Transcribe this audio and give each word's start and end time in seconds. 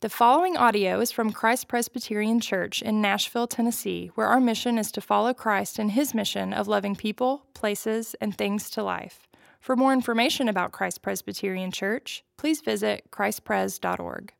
The 0.00 0.08
following 0.08 0.56
audio 0.56 1.00
is 1.00 1.10
from 1.10 1.32
Christ 1.32 1.66
Presbyterian 1.66 2.38
Church 2.38 2.82
in 2.82 3.00
Nashville, 3.00 3.48
Tennessee, 3.48 4.12
where 4.14 4.28
our 4.28 4.38
mission 4.38 4.78
is 4.78 4.92
to 4.92 5.00
follow 5.00 5.34
Christ 5.34 5.76
in 5.76 5.88
his 5.88 6.14
mission 6.14 6.52
of 6.52 6.68
loving 6.68 6.94
people, 6.94 7.46
places, 7.52 8.14
and 8.20 8.32
things 8.32 8.70
to 8.70 8.84
life. 8.84 9.26
For 9.58 9.74
more 9.74 9.92
information 9.92 10.48
about 10.48 10.70
Christ 10.70 11.02
Presbyterian 11.02 11.72
Church, 11.72 12.22
please 12.36 12.60
visit 12.60 13.10
christpres.org. 13.10 14.32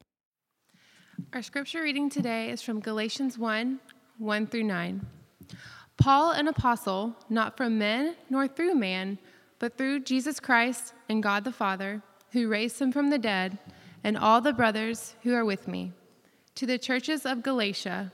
Our 1.33 1.43
scripture 1.43 1.83
reading 1.83 2.09
today 2.09 2.51
is 2.51 2.63
from 2.63 2.79
Galatians 2.79 3.37
1 3.37 3.81
1 4.19 4.47
through 4.47 4.63
9. 4.63 5.07
Paul, 5.97 6.31
an 6.31 6.47
apostle, 6.47 7.17
not 7.29 7.57
from 7.57 7.79
men 7.79 8.15
nor 8.31 8.47
through 8.47 8.77
man, 8.77 9.19
but 9.59 9.77
through 9.77 10.05
Jesus 10.05 10.39
Christ 10.39 10.95
and 11.09 11.21
God 11.21 11.43
the 11.43 11.51
Father, 11.51 12.01
who 12.31 12.47
raised 12.47 12.81
him 12.81 12.93
from 12.93 13.11
the 13.11 13.19
dead 13.19 13.59
and 14.05 14.17
all 14.17 14.41
the 14.41 14.53
brothers 14.53 15.15
who 15.23 15.35
are 15.35 15.45
with 15.45 15.69
me. 15.69 15.93
To 16.57 16.67
the 16.67 16.79
churches 16.79 17.25
of 17.25 17.43
Galatia, 17.43 18.13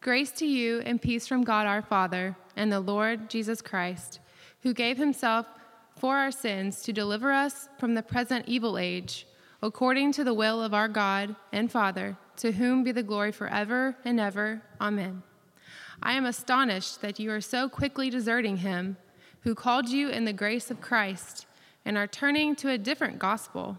grace 0.00 0.32
to 0.32 0.46
you 0.46 0.80
and 0.80 1.00
peace 1.00 1.26
from 1.26 1.44
God 1.44 1.66
our 1.66 1.82
Father 1.82 2.36
and 2.56 2.72
the 2.72 2.80
Lord 2.80 3.30
Jesus 3.30 3.62
Christ, 3.62 4.20
who 4.62 4.74
gave 4.74 4.98
himself 4.98 5.46
for 5.96 6.16
our 6.16 6.30
sins 6.30 6.82
to 6.82 6.92
deliver 6.92 7.32
us 7.32 7.68
from 7.78 7.94
the 7.94 8.02
present 8.02 8.44
evil 8.48 8.78
age, 8.78 9.26
according 9.62 10.12
to 10.12 10.24
the 10.24 10.34
will 10.34 10.62
of 10.62 10.74
our 10.74 10.88
God 10.88 11.34
and 11.52 11.70
Father, 11.70 12.16
to 12.36 12.52
whom 12.52 12.84
be 12.84 12.92
the 12.92 13.02
glory 13.02 13.32
forever 13.32 13.96
and 14.04 14.20
ever. 14.20 14.62
Amen. 14.80 15.22
I 16.02 16.12
am 16.12 16.26
astonished 16.26 17.00
that 17.00 17.18
you 17.18 17.30
are 17.30 17.40
so 17.40 17.68
quickly 17.68 18.10
deserting 18.10 18.58
him 18.58 18.96
who 19.40 19.54
called 19.54 19.88
you 19.88 20.08
in 20.08 20.24
the 20.24 20.32
grace 20.32 20.70
of 20.70 20.80
Christ 20.80 21.46
and 21.84 21.96
are 21.96 22.06
turning 22.06 22.56
to 22.56 22.70
a 22.70 22.78
different 22.78 23.18
gospel 23.18 23.78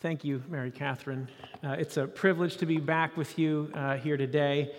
Thank 0.00 0.22
you, 0.22 0.40
Mary 0.48 0.70
Catherine. 0.70 1.28
Uh, 1.64 1.70
it's 1.70 1.96
a 1.96 2.06
privilege 2.06 2.58
to 2.58 2.66
be 2.66 2.76
back 2.76 3.16
with 3.16 3.36
you 3.36 3.68
uh, 3.74 3.96
here 3.96 4.16
today. 4.16 4.70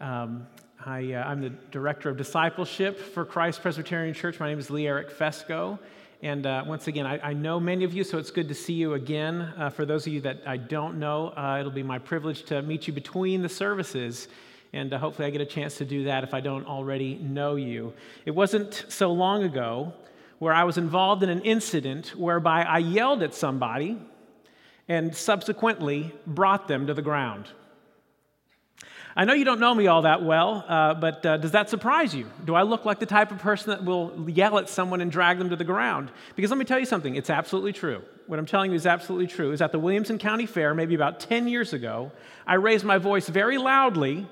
Um, 0.00 0.46
I, 0.86 1.00
am 1.00 1.38
uh, 1.38 1.48
the 1.48 1.50
Director 1.72 2.10
of 2.10 2.16
Discipleship 2.16 2.96
for 2.96 3.24
Christ 3.24 3.60
Presbyterian 3.60 4.14
Church. 4.14 4.38
My 4.38 4.48
name 4.48 4.60
is 4.60 4.70
Lyric 4.70 5.10
Fesco. 5.10 5.80
And 6.22 6.46
uh, 6.46 6.62
once 6.64 6.86
again, 6.86 7.06
I, 7.06 7.18
I, 7.18 7.32
know 7.32 7.58
many 7.58 7.82
of 7.82 7.92
you, 7.92 8.04
so 8.04 8.18
it's 8.18 8.30
good 8.30 8.46
to 8.50 8.54
see 8.54 8.74
you 8.74 8.94
again. 8.94 9.52
Uh, 9.58 9.68
for 9.68 9.84
those 9.84 10.06
of 10.06 10.12
you 10.12 10.20
that 10.20 10.42
I 10.46 10.58
don't 10.58 11.00
know, 11.00 11.30
uh, 11.36 11.56
it'll 11.58 11.72
be 11.72 11.82
my 11.82 11.98
privilege 11.98 12.44
to 12.44 12.62
meet 12.62 12.86
you 12.86 12.92
between 12.92 13.42
the 13.42 13.48
services. 13.48 14.28
And 14.72 14.92
hopefully, 14.92 15.26
I 15.26 15.30
get 15.30 15.40
a 15.40 15.46
chance 15.46 15.76
to 15.78 15.84
do 15.84 16.04
that 16.04 16.22
if 16.22 16.34
I 16.34 16.40
don't 16.40 16.66
already 16.66 17.16
know 17.16 17.56
you. 17.56 17.94
It 18.24 18.30
wasn't 18.30 18.84
so 18.88 19.10
long 19.10 19.42
ago 19.42 19.92
where 20.38 20.54
I 20.54 20.62
was 20.62 20.78
involved 20.78 21.24
in 21.24 21.30
an 21.30 21.40
incident 21.40 22.14
whereby 22.16 22.62
I 22.62 22.78
yelled 22.78 23.24
at 23.24 23.34
somebody 23.34 23.98
and 24.88 25.14
subsequently 25.14 26.12
brought 26.26 26.66
them 26.66 26.86
to 26.86 26.94
the 26.94 27.02
ground. 27.02 27.48
I 29.18 29.24
know 29.24 29.32
you 29.32 29.44
don't 29.44 29.58
know 29.58 29.74
me 29.74 29.88
all 29.88 30.02
that 30.02 30.22
well, 30.22 30.64
uh, 30.68 30.94
but 30.94 31.26
uh, 31.26 31.38
does 31.38 31.50
that 31.50 31.68
surprise 31.68 32.14
you? 32.14 32.30
Do 32.44 32.54
I 32.54 32.62
look 32.62 32.84
like 32.84 33.00
the 33.00 33.06
type 33.06 33.32
of 33.32 33.38
person 33.38 33.70
that 33.70 33.84
will 33.84 34.30
yell 34.30 34.58
at 34.58 34.68
someone 34.68 35.00
and 35.00 35.10
drag 35.10 35.38
them 35.38 35.50
to 35.50 35.56
the 35.56 35.64
ground? 35.64 36.12
Because 36.36 36.52
let 36.52 36.58
me 36.58 36.64
tell 36.64 36.78
you 36.78 36.84
something, 36.84 37.16
it's 37.16 37.28
absolutely 37.28 37.72
true. 37.72 38.02
What 38.28 38.38
I'm 38.38 38.46
telling 38.46 38.70
you 38.70 38.76
is 38.76 38.86
absolutely 38.86 39.26
true. 39.26 39.50
Is 39.50 39.60
at 39.60 39.72
the 39.72 39.78
Williamson 39.78 40.18
County 40.18 40.46
Fair, 40.46 40.72
maybe 40.72 40.94
about 40.94 41.18
10 41.18 41.48
years 41.48 41.72
ago, 41.72 42.12
I 42.46 42.54
raised 42.54 42.84
my 42.84 42.98
voice 42.98 43.28
very 43.28 43.58
loudly, 43.58 44.24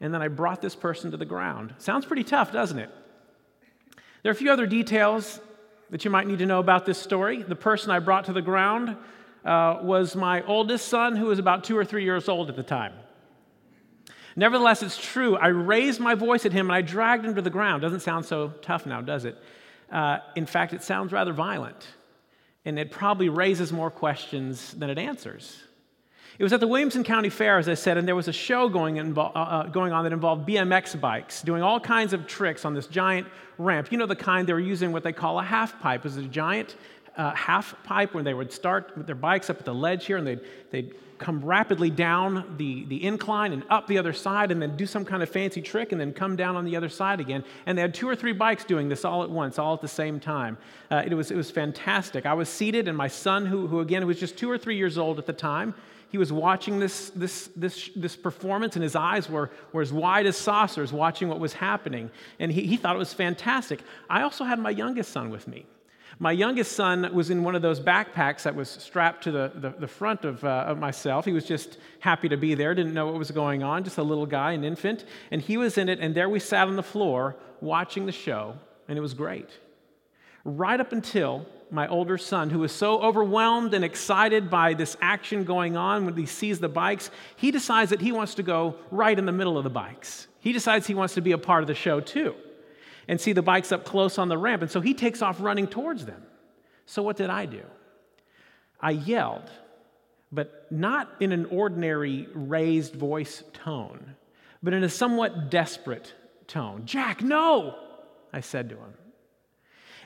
and 0.00 0.12
then 0.12 0.20
I 0.20 0.28
brought 0.28 0.60
this 0.60 0.74
person 0.74 1.12
to 1.12 1.16
the 1.16 1.24
ground. 1.24 1.74
Sounds 1.78 2.04
pretty 2.04 2.24
tough, 2.24 2.52
doesn't 2.52 2.78
it? 2.78 2.90
There 4.22 4.30
are 4.30 4.34
a 4.34 4.36
few 4.36 4.50
other 4.50 4.66
details 4.66 5.38
that 5.90 6.04
you 6.04 6.10
might 6.10 6.26
need 6.26 6.40
to 6.40 6.46
know 6.46 6.58
about 6.58 6.86
this 6.86 6.98
story. 6.98 7.42
The 7.42 7.54
person 7.54 7.92
I 7.92 8.00
brought 8.00 8.24
to 8.24 8.32
the 8.32 8.42
ground 8.42 8.96
uh, 9.44 9.78
was 9.82 10.14
my 10.14 10.42
oldest 10.42 10.88
son, 10.88 11.16
who 11.16 11.26
was 11.26 11.38
about 11.38 11.64
two 11.64 11.76
or 11.76 11.84
three 11.84 12.04
years 12.04 12.28
old 12.28 12.48
at 12.48 12.56
the 12.56 12.62
time. 12.62 12.92
Nevertheless, 14.36 14.82
it's 14.82 14.96
true. 14.96 15.36
I 15.36 15.48
raised 15.48 16.00
my 16.00 16.14
voice 16.14 16.46
at 16.46 16.52
him 16.52 16.66
and 16.70 16.74
I 16.74 16.82
dragged 16.82 17.24
him 17.24 17.34
to 17.34 17.42
the 17.42 17.50
ground. 17.50 17.82
Doesn't 17.82 18.00
sound 18.00 18.24
so 18.24 18.48
tough 18.62 18.86
now, 18.86 19.00
does 19.00 19.24
it? 19.24 19.36
Uh, 19.90 20.18
in 20.36 20.46
fact, 20.46 20.72
it 20.72 20.82
sounds 20.82 21.12
rather 21.12 21.32
violent. 21.32 21.86
And 22.64 22.78
it 22.78 22.90
probably 22.90 23.28
raises 23.28 23.72
more 23.72 23.90
questions 23.90 24.72
than 24.72 24.88
it 24.88 24.98
answers. 24.98 25.62
It 26.38 26.44
was 26.44 26.52
at 26.54 26.60
the 26.60 26.66
Williamson 26.66 27.04
County 27.04 27.28
Fair, 27.28 27.58
as 27.58 27.68
I 27.68 27.74
said, 27.74 27.98
and 27.98 28.08
there 28.08 28.16
was 28.16 28.26
a 28.26 28.32
show 28.32 28.68
going, 28.68 28.98
uh, 28.98 29.20
uh, 29.20 29.62
going 29.64 29.92
on 29.92 30.04
that 30.04 30.14
involved 30.14 30.48
BMX 30.48 30.98
bikes 30.98 31.42
doing 31.42 31.62
all 31.62 31.78
kinds 31.78 32.14
of 32.14 32.26
tricks 32.26 32.64
on 32.64 32.72
this 32.72 32.86
giant 32.86 33.26
ramp. 33.58 33.92
You 33.92 33.98
know, 33.98 34.06
the 34.06 34.16
kind 34.16 34.48
they 34.48 34.54
were 34.54 34.60
using 34.60 34.92
what 34.92 35.02
they 35.02 35.12
call 35.12 35.38
a 35.38 35.44
half 35.44 35.78
pipe. 35.80 36.00
It 36.00 36.04
was 36.04 36.16
a 36.16 36.22
giant 36.22 36.74
uh, 37.16 37.34
half 37.34 37.74
pipe 37.84 38.14
when 38.14 38.24
they 38.24 38.34
would 38.34 38.52
start 38.52 38.96
with 38.96 39.06
their 39.06 39.14
bikes 39.14 39.50
up 39.50 39.58
at 39.58 39.64
the 39.64 39.74
ledge 39.74 40.06
here 40.06 40.16
and 40.16 40.26
they'd, 40.26 40.40
they'd 40.70 40.94
come 41.22 41.44
rapidly 41.44 41.88
down 41.88 42.56
the, 42.58 42.84
the 42.86 43.02
incline 43.02 43.52
and 43.52 43.62
up 43.70 43.86
the 43.86 43.96
other 43.96 44.12
side 44.12 44.50
and 44.50 44.60
then 44.60 44.76
do 44.76 44.84
some 44.84 45.04
kind 45.04 45.22
of 45.22 45.28
fancy 45.28 45.62
trick 45.62 45.92
and 45.92 46.00
then 46.00 46.12
come 46.12 46.36
down 46.36 46.56
on 46.56 46.64
the 46.64 46.76
other 46.76 46.88
side 46.88 47.20
again. 47.20 47.44
And 47.64 47.78
they 47.78 47.82
had 47.82 47.94
two 47.94 48.08
or 48.08 48.16
three 48.16 48.32
bikes 48.32 48.64
doing 48.64 48.88
this 48.88 49.04
all 49.04 49.22
at 49.22 49.30
once, 49.30 49.58
all 49.58 49.72
at 49.72 49.80
the 49.80 49.88
same 49.88 50.18
time. 50.18 50.58
Uh, 50.90 51.04
it, 51.06 51.14
was, 51.14 51.30
it 51.30 51.36
was 51.36 51.50
fantastic. 51.50 52.26
I 52.26 52.34
was 52.34 52.48
seated, 52.48 52.88
and 52.88 52.98
my 52.98 53.08
son, 53.08 53.46
who, 53.46 53.68
who 53.68 53.80
again 53.80 54.04
was 54.06 54.18
just 54.18 54.36
two 54.36 54.50
or 54.50 54.58
three 54.58 54.76
years 54.76 54.98
old 54.98 55.18
at 55.18 55.26
the 55.26 55.32
time, 55.32 55.74
he 56.10 56.18
was 56.18 56.32
watching 56.32 56.78
this, 56.78 57.10
this, 57.10 57.48
this, 57.56 57.88
this 57.96 58.16
performance, 58.16 58.74
and 58.74 58.82
his 58.82 58.96
eyes 58.96 59.30
were, 59.30 59.50
were 59.72 59.80
as 59.80 59.92
wide 59.92 60.26
as 60.26 60.36
saucers 60.36 60.92
watching 60.92 61.28
what 61.28 61.40
was 61.40 61.54
happening. 61.54 62.10
And 62.38 62.52
he, 62.52 62.66
he 62.66 62.76
thought 62.76 62.96
it 62.96 62.98
was 62.98 63.14
fantastic. 63.14 63.80
I 64.10 64.22
also 64.22 64.44
had 64.44 64.58
my 64.58 64.70
youngest 64.70 65.10
son 65.10 65.30
with 65.30 65.48
me. 65.48 65.64
My 66.18 66.32
youngest 66.32 66.72
son 66.72 67.08
was 67.12 67.30
in 67.30 67.42
one 67.42 67.54
of 67.54 67.62
those 67.62 67.80
backpacks 67.80 68.42
that 68.42 68.54
was 68.54 68.68
strapped 68.68 69.24
to 69.24 69.32
the, 69.32 69.52
the, 69.54 69.70
the 69.70 69.88
front 69.88 70.24
of, 70.24 70.44
uh, 70.44 70.64
of, 70.66 70.78
myself. 70.78 71.24
He 71.24 71.32
was 71.32 71.44
just 71.44 71.78
happy 72.00 72.28
to 72.28 72.36
be 72.36 72.54
there, 72.54 72.74
didn't 72.74 72.94
know 72.94 73.06
what 73.06 73.14
was 73.14 73.30
going 73.30 73.62
on, 73.62 73.84
just 73.84 73.98
a 73.98 74.02
little 74.02 74.26
guy, 74.26 74.52
an 74.52 74.64
infant. 74.64 75.04
And 75.30 75.40
he 75.40 75.56
was 75.56 75.78
in 75.78 75.88
it, 75.88 76.00
and 76.00 76.14
there 76.14 76.28
we 76.28 76.38
sat 76.38 76.68
on 76.68 76.76
the 76.76 76.82
floor 76.82 77.36
watching 77.60 78.06
the 78.06 78.12
show, 78.12 78.54
and 78.88 78.98
it 78.98 79.00
was 79.00 79.14
great. 79.14 79.48
Right 80.44 80.78
up 80.78 80.92
until 80.92 81.46
my 81.70 81.88
older 81.88 82.18
son, 82.18 82.50
who 82.50 82.58
was 82.58 82.72
so 82.72 83.00
overwhelmed 83.00 83.72
and 83.72 83.84
excited 83.84 84.50
by 84.50 84.74
this 84.74 84.96
action 85.00 85.44
going 85.44 85.76
on 85.76 86.04
when 86.04 86.16
he 86.16 86.26
sees 86.26 86.58
the 86.58 86.68
bikes, 86.68 87.10
he 87.36 87.50
decides 87.50 87.90
that 87.90 88.00
he 88.00 88.12
wants 88.12 88.34
to 88.34 88.42
go 88.42 88.76
right 88.90 89.18
in 89.18 89.24
the 89.24 89.32
middle 89.32 89.56
of 89.56 89.64
the 89.64 89.70
bikes. 89.70 90.26
He 90.40 90.52
decides 90.52 90.86
he 90.86 90.94
wants 90.94 91.14
to 91.14 91.22
be 91.22 91.32
a 91.32 91.38
part 91.38 91.62
of 91.62 91.68
the 91.68 91.74
show 91.74 92.00
too 92.00 92.34
and 93.08 93.20
see 93.20 93.32
the 93.32 93.42
bikes 93.42 93.72
up 93.72 93.84
close 93.84 94.18
on 94.18 94.28
the 94.28 94.38
ramp. 94.38 94.62
And 94.62 94.70
so 94.70 94.80
he 94.80 94.94
takes 94.94 95.22
off 95.22 95.40
running 95.40 95.66
towards 95.66 96.04
them. 96.04 96.22
So 96.86 97.02
what 97.02 97.16
did 97.16 97.30
I 97.30 97.46
do? 97.46 97.62
I 98.80 98.90
yelled, 98.90 99.50
but 100.30 100.66
not 100.70 101.08
in 101.20 101.32
an 101.32 101.46
ordinary 101.46 102.28
raised 102.34 102.94
voice 102.94 103.42
tone, 103.52 104.16
but 104.62 104.74
in 104.74 104.82
a 104.82 104.88
somewhat 104.88 105.50
desperate 105.50 106.12
tone. 106.48 106.82
Jack, 106.84 107.22
no, 107.22 107.76
I 108.32 108.40
said 108.40 108.68
to 108.70 108.76
him. 108.76 108.94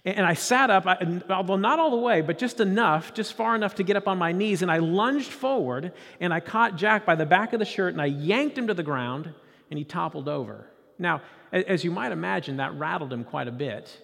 And 0.04 0.24
I 0.24 0.34
sat 0.34 0.70
up, 0.70 0.86
although 1.28 1.56
not 1.56 1.80
all 1.80 1.90
the 1.90 1.96
way, 1.96 2.20
but 2.20 2.38
just 2.38 2.60
enough, 2.60 3.12
just 3.12 3.32
far 3.32 3.56
enough 3.56 3.74
to 3.76 3.82
get 3.82 3.96
up 3.96 4.06
on 4.06 4.18
my 4.18 4.30
knees. 4.30 4.62
And 4.62 4.70
I 4.70 4.78
lunged 4.78 5.32
forward 5.32 5.92
and 6.20 6.32
I 6.32 6.38
caught 6.38 6.76
Jack 6.76 7.04
by 7.04 7.16
the 7.16 7.26
back 7.26 7.52
of 7.52 7.58
the 7.58 7.64
shirt 7.64 7.92
and 7.92 8.00
I 8.00 8.06
yanked 8.06 8.56
him 8.56 8.68
to 8.68 8.74
the 8.74 8.84
ground 8.84 9.34
and 9.68 9.78
he 9.78 9.84
toppled 9.84 10.28
over. 10.28 10.70
Now, 10.98 11.22
as 11.52 11.84
you 11.84 11.90
might 11.90 12.12
imagine, 12.12 12.56
that 12.58 12.74
rattled 12.74 13.12
him 13.12 13.24
quite 13.24 13.48
a 13.48 13.52
bit. 13.52 13.96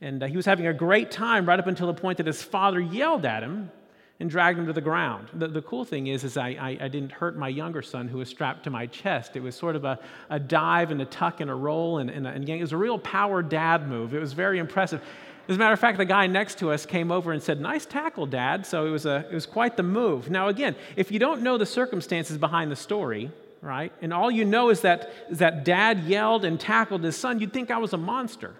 And 0.00 0.22
uh, 0.22 0.26
he 0.26 0.36
was 0.36 0.46
having 0.46 0.66
a 0.66 0.72
great 0.72 1.10
time 1.10 1.46
right 1.46 1.58
up 1.58 1.66
until 1.66 1.86
the 1.86 1.94
point 1.94 2.16
that 2.18 2.26
his 2.26 2.42
father 2.42 2.80
yelled 2.80 3.26
at 3.26 3.42
him 3.42 3.70
and 4.18 4.28
dragged 4.28 4.58
him 4.58 4.66
to 4.66 4.72
the 4.72 4.80
ground. 4.80 5.28
The, 5.32 5.48
the 5.48 5.62
cool 5.62 5.84
thing 5.84 6.06
is, 6.06 6.24
is 6.24 6.36
I, 6.36 6.48
I, 6.48 6.78
I, 6.82 6.88
didn't 6.88 7.10
hurt 7.12 7.38
my 7.38 7.48
younger 7.48 7.80
son 7.80 8.06
who 8.06 8.18
was 8.18 8.28
strapped 8.28 8.64
to 8.64 8.70
my 8.70 8.86
chest. 8.86 9.34
It 9.34 9.42
was 9.42 9.56
sort 9.56 9.76
of 9.76 9.84
a, 9.84 9.98
a 10.28 10.38
dive 10.38 10.90
and 10.90 11.00
a 11.00 11.06
tuck 11.06 11.40
and 11.40 11.50
a 11.50 11.54
roll, 11.54 11.98
and, 11.98 12.10
and, 12.10 12.26
and 12.26 12.46
it 12.46 12.60
was 12.60 12.72
a 12.72 12.76
real 12.76 12.98
power 12.98 13.42
dad 13.42 13.88
move. 13.88 14.14
It 14.14 14.20
was 14.20 14.34
very 14.34 14.58
impressive. 14.58 15.02
As 15.48 15.56
a 15.56 15.58
matter 15.58 15.72
of 15.72 15.80
fact, 15.80 15.96
the 15.96 16.04
guy 16.04 16.26
next 16.26 16.58
to 16.58 16.70
us 16.70 16.84
came 16.84 17.10
over 17.10 17.32
and 17.32 17.42
said, 17.42 17.60
Nice 17.60 17.86
tackle, 17.86 18.26
Dad. 18.26 18.64
So 18.66 18.86
it 18.86 18.90
was, 18.90 19.06
a, 19.06 19.26
it 19.30 19.34
was 19.34 19.46
quite 19.46 19.76
the 19.76 19.82
move. 19.82 20.30
Now, 20.30 20.48
again, 20.48 20.76
if 20.96 21.10
you 21.10 21.18
don't 21.18 21.42
know 21.42 21.58
the 21.58 21.66
circumstances 21.66 22.38
behind 22.38 22.70
the 22.70 22.76
story, 22.76 23.32
right? 23.62 23.92
And 24.00 24.12
all 24.12 24.30
you 24.30 24.44
know 24.44 24.70
is 24.70 24.82
that, 24.82 25.12
is 25.28 25.38
that 25.38 25.64
dad 25.64 26.04
yelled 26.04 26.44
and 26.44 26.58
tackled 26.58 27.04
his 27.04 27.16
son. 27.16 27.40
You'd 27.40 27.52
think 27.52 27.70
I 27.70 27.78
was 27.78 27.92
a 27.92 27.98
monster. 27.98 28.54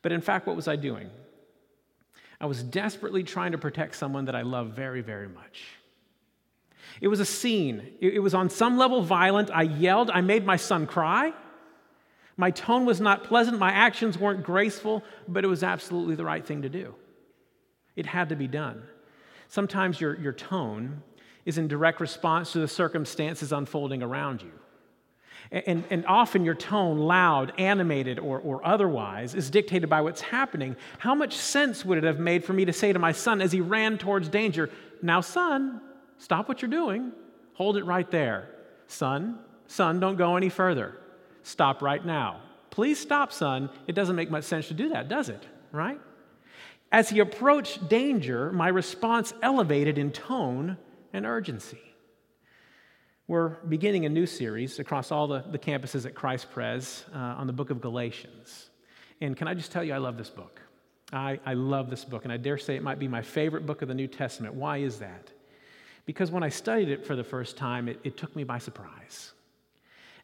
But 0.00 0.12
in 0.12 0.20
fact, 0.20 0.46
what 0.46 0.56
was 0.56 0.68
I 0.68 0.76
doing? 0.76 1.10
I 2.40 2.46
was 2.46 2.62
desperately 2.62 3.22
trying 3.22 3.52
to 3.52 3.58
protect 3.58 3.94
someone 3.94 4.24
that 4.24 4.34
I 4.34 4.42
love 4.42 4.70
very, 4.70 5.00
very 5.00 5.28
much. 5.28 5.64
It 7.00 7.08
was 7.08 7.20
a 7.20 7.24
scene. 7.24 7.94
It 8.00 8.20
was 8.20 8.34
on 8.34 8.50
some 8.50 8.76
level 8.76 9.02
violent. 9.02 9.50
I 9.50 9.62
yelled. 9.62 10.10
I 10.10 10.20
made 10.20 10.44
my 10.44 10.56
son 10.56 10.86
cry. 10.86 11.32
My 12.36 12.50
tone 12.50 12.84
was 12.84 13.00
not 13.00 13.24
pleasant. 13.24 13.58
My 13.58 13.70
actions 13.70 14.18
weren't 14.18 14.42
graceful, 14.42 15.04
but 15.28 15.44
it 15.44 15.48
was 15.48 15.62
absolutely 15.62 16.16
the 16.16 16.24
right 16.24 16.44
thing 16.44 16.62
to 16.62 16.68
do. 16.68 16.94
It 17.94 18.06
had 18.06 18.30
to 18.30 18.36
be 18.36 18.48
done. 18.48 18.82
Sometimes 19.48 20.00
your, 20.00 20.18
your 20.18 20.32
tone 20.32 21.02
is 21.44 21.58
in 21.58 21.68
direct 21.68 22.00
response 22.00 22.52
to 22.52 22.58
the 22.58 22.68
circumstances 22.68 23.52
unfolding 23.52 24.02
around 24.02 24.42
you. 24.42 24.52
And, 25.50 25.84
and 25.90 26.06
often 26.06 26.44
your 26.44 26.54
tone, 26.54 26.98
loud, 26.98 27.52
animated, 27.58 28.18
or, 28.18 28.38
or 28.38 28.64
otherwise, 28.66 29.34
is 29.34 29.50
dictated 29.50 29.90
by 29.90 30.00
what's 30.00 30.20
happening. 30.20 30.76
How 30.98 31.14
much 31.14 31.36
sense 31.36 31.84
would 31.84 31.98
it 31.98 32.04
have 32.04 32.18
made 32.18 32.44
for 32.44 32.52
me 32.52 32.64
to 32.64 32.72
say 32.72 32.92
to 32.92 32.98
my 32.98 33.12
son 33.12 33.42
as 33.42 33.52
he 33.52 33.60
ran 33.60 33.98
towards 33.98 34.28
danger, 34.28 34.70
Now, 35.02 35.20
son, 35.20 35.80
stop 36.16 36.48
what 36.48 36.62
you're 36.62 36.70
doing, 36.70 37.12
hold 37.54 37.76
it 37.76 37.84
right 37.84 38.10
there. 38.10 38.48
Son, 38.86 39.38
son, 39.66 40.00
don't 40.00 40.16
go 40.16 40.36
any 40.36 40.48
further. 40.48 40.96
Stop 41.42 41.82
right 41.82 42.04
now. 42.04 42.40
Please 42.70 42.98
stop, 42.98 43.32
son. 43.32 43.68
It 43.86 43.94
doesn't 43.94 44.16
make 44.16 44.30
much 44.30 44.44
sense 44.44 44.68
to 44.68 44.74
do 44.74 44.90
that, 44.90 45.08
does 45.08 45.28
it? 45.28 45.44
Right? 45.72 46.00
As 46.90 47.10
he 47.10 47.18
approached 47.18 47.88
danger, 47.88 48.52
my 48.52 48.68
response 48.68 49.34
elevated 49.42 49.98
in 49.98 50.12
tone 50.12 50.78
and 51.12 51.26
urgency. 51.26 51.80
We're 53.28 53.50
beginning 53.68 54.04
a 54.04 54.08
new 54.08 54.26
series 54.26 54.78
across 54.78 55.12
all 55.12 55.26
the, 55.26 55.44
the 55.50 55.58
campuses 55.58 56.06
at 56.06 56.14
Christ 56.14 56.50
Pres 56.50 57.04
uh, 57.14 57.18
on 57.18 57.46
the 57.46 57.52
book 57.52 57.70
of 57.70 57.80
Galatians. 57.80 58.70
And 59.20 59.36
can 59.36 59.46
I 59.46 59.54
just 59.54 59.70
tell 59.70 59.84
you, 59.84 59.94
I 59.94 59.98
love 59.98 60.18
this 60.18 60.30
book. 60.30 60.60
I, 61.12 61.38
I 61.44 61.54
love 61.54 61.90
this 61.90 62.04
book, 62.04 62.24
and 62.24 62.32
I 62.32 62.36
dare 62.36 62.58
say 62.58 62.74
it 62.74 62.82
might 62.82 62.98
be 62.98 63.06
my 63.06 63.22
favorite 63.22 63.66
book 63.66 63.82
of 63.82 63.88
the 63.88 63.94
New 63.94 64.08
Testament. 64.08 64.54
Why 64.54 64.78
is 64.78 64.98
that? 64.98 65.30
Because 66.06 66.30
when 66.30 66.42
I 66.42 66.48
studied 66.48 66.88
it 66.88 67.06
for 67.06 67.14
the 67.14 67.22
first 67.24 67.56
time, 67.56 67.88
it, 67.88 68.00
it 68.02 68.16
took 68.16 68.34
me 68.34 68.44
by 68.44 68.58
surprise. 68.58 69.32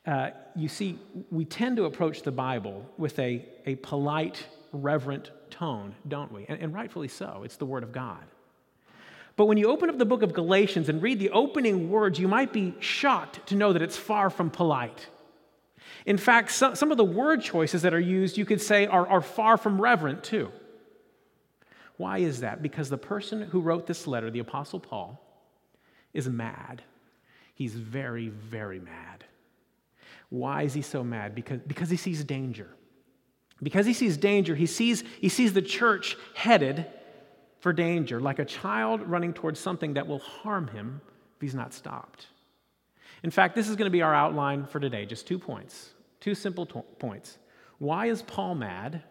Uh, 0.07 0.31
you 0.57 0.69
see, 0.69 0.99
we 1.31 1.45
tend 1.45 1.77
to 1.77 1.85
approach 1.85 2.23
the 2.23 2.33
Bible 2.33 2.85
with 2.97 3.19
a, 3.19 3.47
a 3.67 3.77
polite, 3.77 4.47
reverent 4.73 5.31
tone, 5.51 5.95
don't 6.09 6.33
we? 6.33 6.47
And, 6.49 6.61
and 6.61 6.75
rightfully 6.75 7.09
so. 7.09 7.43
It's 7.45 7.57
the 7.57 7.67
Word 7.67 7.83
of 7.83 7.93
God. 7.93 8.25
But 9.39 9.47
when 9.47 9.57
you 9.57 9.71
open 9.71 9.89
up 9.89 9.99
the 9.99 10.05
book 10.05 10.23
of 10.23 10.33
Galatians 10.33 10.89
and 10.89 11.01
read 11.01 11.21
the 11.21 11.31
opening 11.31 11.91
words, 11.91 12.19
you 12.19 12.27
might 12.27 12.53
be 12.53 12.75
shocked 12.81 13.47
to 13.47 13.55
know 13.55 13.73
that 13.73 13.83
it's 13.83 13.97
far 13.97 14.31
from 14.31 14.51
polite. 14.51 15.07
In 16.07 16.19
fact, 16.19 16.51
some, 16.51 16.91
of 16.91 16.97
the 16.97 17.05
word 17.05 17.41
choices 17.41 17.83
that 17.83 17.95
are 17.95 18.01
used, 18.01 18.37
you 18.37 18.45
could 18.45 18.61
say, 18.61 18.89
are, 18.89 19.07
are 19.07 19.21
far 19.21 19.57
from 19.57 19.81
reverent 19.81 20.25
too. 20.25 20.51
Why 21.99 22.19
is 22.19 22.41
that? 22.41 22.63
Because 22.63 22.91
the 22.91 22.99
person 22.99 23.43
who 23.43 23.61
wrote 23.61 23.87
this 23.87 24.09
letter, 24.09 24.29
the 24.29 24.41
Apostle 24.41 24.81
Paul, 24.81 25.25
is 26.13 26.29
mad. 26.29 26.83
He's 27.55 27.75
very, 27.75 28.31
very 28.31 28.81
mad. 28.81 29.23
Why 30.31 30.63
is 30.63 30.75
he 30.75 30.83
so 30.83 31.05
mad? 31.05 31.37
Because, 31.37 31.61
because 31.65 31.91
he 31.91 31.97
sees 31.97 32.25
danger. 32.25 32.71
Because 33.63 33.87
he 33.87 33.93
sees 33.93 34.17
danger, 34.17 34.57
he 34.57 34.67
sees, 34.67 35.05
he 35.21 35.29
sees 35.29 35.53
the 35.53 35.63
church 35.63 36.17
headed 36.35 36.87
for 37.61 37.73
danger, 37.73 38.21
like 38.21 38.39
a 38.39 38.45
child 38.45 39.03
running 39.03 39.33
towards 39.33 39.59
something 39.59 39.95
that 39.95 40.07
will 40.07 40.21
harm 40.21 40.69
him 40.69 41.01
if 41.37 41.41
he's 41.41 41.55
not 41.55 41.75
stopped. 41.75 42.27
In 43.23 43.31
fact, 43.31 43.55
this 43.55 43.69
is 43.69 43.77
going 43.77 43.87
to 43.87 43.91
be 43.91 44.03
our 44.03 44.15
outline 44.15 44.67
for 44.67 44.79
today 44.81 45.07
just 45.07 45.27
two 45.27 45.39
points, 45.39 45.91
two 46.21 46.35
simple 46.35 46.67
points. 46.67 47.39
Why 47.79 48.07
is 48.07 48.23
Paul 48.23 48.55
mad 48.55 49.03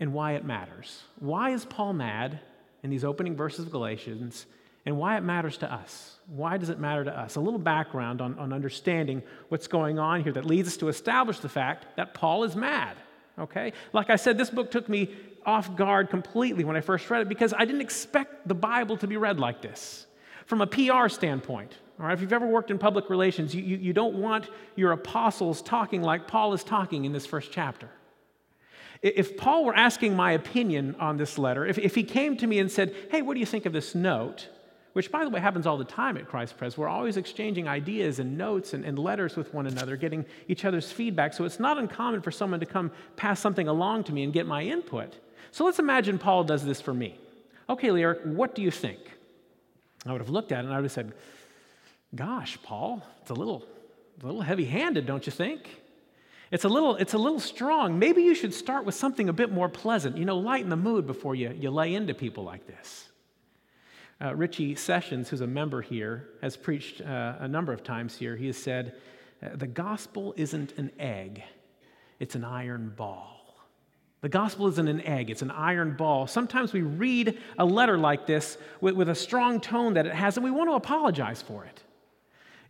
and 0.00 0.12
why 0.12 0.32
it 0.32 0.44
matters? 0.44 1.02
Why 1.18 1.50
is 1.50 1.64
Paul 1.64 1.92
mad 1.92 2.40
in 2.82 2.90
these 2.90 3.04
opening 3.04 3.36
verses 3.36 3.66
of 3.66 3.72
Galatians 3.72 4.46
and 4.84 4.96
why 4.96 5.16
it 5.16 5.22
matters 5.22 5.58
to 5.58 5.72
us? 5.72 6.16
Why 6.26 6.56
does 6.56 6.70
it 6.70 6.78
matter 6.78 7.04
to 7.04 7.16
us? 7.16 7.36
A 7.36 7.40
little 7.40 7.58
background 7.58 8.20
on, 8.20 8.38
on 8.38 8.52
understanding 8.52 9.22
what's 9.48 9.66
going 9.66 9.98
on 9.98 10.22
here 10.22 10.32
that 10.32 10.44
leads 10.44 10.68
us 10.68 10.76
to 10.78 10.88
establish 10.88 11.38
the 11.38 11.48
fact 11.48 11.96
that 11.96 12.14
Paul 12.14 12.44
is 12.44 12.56
mad. 12.56 12.96
Okay? 13.38 13.72
Like 13.92 14.10
I 14.10 14.16
said, 14.16 14.36
this 14.38 14.50
book 14.50 14.70
took 14.70 14.88
me 14.88 15.14
off 15.46 15.74
guard 15.76 16.10
completely 16.10 16.64
when 16.64 16.76
I 16.76 16.80
first 16.80 17.08
read 17.08 17.22
it 17.22 17.28
because 17.28 17.54
I 17.56 17.64
didn't 17.64 17.80
expect 17.80 18.48
the 18.48 18.54
Bible 18.54 18.96
to 18.98 19.06
be 19.06 19.16
read 19.16 19.38
like 19.38 19.62
this. 19.62 20.06
From 20.46 20.60
a 20.60 20.66
PR 20.66 21.08
standpoint, 21.08 21.76
all 22.00 22.06
right, 22.06 22.12
if 22.12 22.20
you've 22.20 22.32
ever 22.32 22.46
worked 22.46 22.70
in 22.70 22.78
public 22.78 23.10
relations, 23.10 23.54
you, 23.54 23.62
you, 23.62 23.76
you 23.76 23.92
don't 23.92 24.14
want 24.14 24.50
your 24.76 24.92
apostles 24.92 25.62
talking 25.62 26.02
like 26.02 26.26
Paul 26.28 26.52
is 26.52 26.64
talking 26.64 27.04
in 27.04 27.12
this 27.12 27.26
first 27.26 27.50
chapter. 27.52 27.90
If 29.02 29.36
Paul 29.36 29.64
were 29.64 29.76
asking 29.76 30.16
my 30.16 30.32
opinion 30.32 30.96
on 30.98 31.16
this 31.16 31.38
letter, 31.38 31.64
if, 31.64 31.78
if 31.78 31.94
he 31.94 32.02
came 32.02 32.36
to 32.38 32.46
me 32.46 32.58
and 32.58 32.70
said, 32.70 32.94
Hey, 33.10 33.22
what 33.22 33.34
do 33.34 33.40
you 33.40 33.46
think 33.46 33.66
of 33.66 33.72
this 33.72 33.94
note? 33.94 34.48
Which, 34.98 35.12
by 35.12 35.22
the 35.22 35.30
way, 35.30 35.38
happens 35.38 35.64
all 35.64 35.78
the 35.78 35.84
time 35.84 36.16
at 36.16 36.26
Christ 36.26 36.56
Pres. 36.56 36.76
We're 36.76 36.88
always 36.88 37.16
exchanging 37.16 37.68
ideas 37.68 38.18
and 38.18 38.36
notes 38.36 38.74
and, 38.74 38.84
and, 38.84 38.98
letters 38.98 39.36
with 39.36 39.54
one 39.54 39.68
another, 39.68 39.94
getting 39.96 40.26
each 40.48 40.64
other's 40.64 40.90
feedback. 40.90 41.34
So 41.34 41.44
it's 41.44 41.60
not 41.60 41.78
uncommon 41.78 42.20
for 42.20 42.32
someone 42.32 42.58
to 42.58 42.66
come 42.66 42.90
pass 43.14 43.38
something 43.38 43.68
along 43.68 44.02
to 44.04 44.12
me 44.12 44.24
and 44.24 44.32
get 44.32 44.44
my 44.44 44.64
input. 44.64 45.14
So 45.52 45.64
let's 45.64 45.78
imagine 45.78 46.18
Paul 46.18 46.42
does 46.42 46.64
this 46.64 46.80
for 46.80 46.92
me. 46.92 47.16
Okay, 47.70 47.92
Lyric, 47.92 48.22
what 48.24 48.56
do 48.56 48.62
you 48.62 48.72
think? 48.72 48.98
I 50.04 50.10
would 50.10 50.20
have 50.20 50.30
looked 50.30 50.50
at 50.50 50.64
it 50.64 50.64
and 50.64 50.74
I 50.74 50.78
would 50.78 50.86
have 50.86 50.90
said, 50.90 51.12
Gosh, 52.12 52.58
Paul, 52.64 53.00
it's 53.22 53.30
a 53.30 53.34
little, 53.34 53.64
a 54.20 54.26
little 54.26 54.40
heavy 54.40 54.64
handed, 54.64 55.06
don't 55.06 55.24
you 55.26 55.30
think? 55.30 55.80
It's 56.50 56.64
a, 56.64 56.68
little, 56.68 56.96
it's 56.96 57.14
a 57.14 57.18
little 57.18 57.38
strong. 57.38 58.00
Maybe 58.00 58.22
you 58.22 58.34
should 58.34 58.52
start 58.52 58.84
with 58.84 58.96
something 58.96 59.28
a 59.28 59.32
bit 59.32 59.52
more 59.52 59.68
pleasant. 59.68 60.18
You 60.18 60.24
know, 60.24 60.38
lighten 60.38 60.70
the 60.70 60.76
mood 60.76 61.06
before 61.06 61.36
you, 61.36 61.54
you 61.56 61.70
lay 61.70 61.94
into 61.94 62.14
people 62.14 62.42
like 62.42 62.66
this. 62.66 63.07
Uh, 64.20 64.34
Richie 64.34 64.74
Sessions, 64.74 65.28
who's 65.28 65.42
a 65.42 65.46
member 65.46 65.80
here, 65.80 66.30
has 66.42 66.56
preached 66.56 67.00
uh, 67.00 67.36
a 67.38 67.46
number 67.46 67.72
of 67.72 67.84
times 67.84 68.16
here. 68.16 68.36
He 68.36 68.46
has 68.46 68.56
said, 68.56 68.94
uh, 69.42 69.50
The 69.54 69.66
gospel 69.66 70.34
isn't 70.36 70.72
an 70.76 70.90
egg, 70.98 71.42
it's 72.18 72.34
an 72.34 72.44
iron 72.44 72.92
ball. 72.96 73.34
The 74.20 74.28
gospel 74.28 74.66
isn't 74.66 74.88
an 74.88 75.00
egg, 75.02 75.30
it's 75.30 75.42
an 75.42 75.52
iron 75.52 75.96
ball. 75.96 76.26
Sometimes 76.26 76.72
we 76.72 76.82
read 76.82 77.38
a 77.56 77.64
letter 77.64 77.96
like 77.96 78.26
this 78.26 78.58
with, 78.80 78.96
with 78.96 79.08
a 79.08 79.14
strong 79.14 79.60
tone 79.60 79.94
that 79.94 80.06
it 80.06 80.14
has, 80.14 80.36
and 80.36 80.42
we 80.42 80.50
want 80.50 80.68
to 80.68 80.74
apologize 80.74 81.40
for 81.40 81.64
it. 81.64 81.82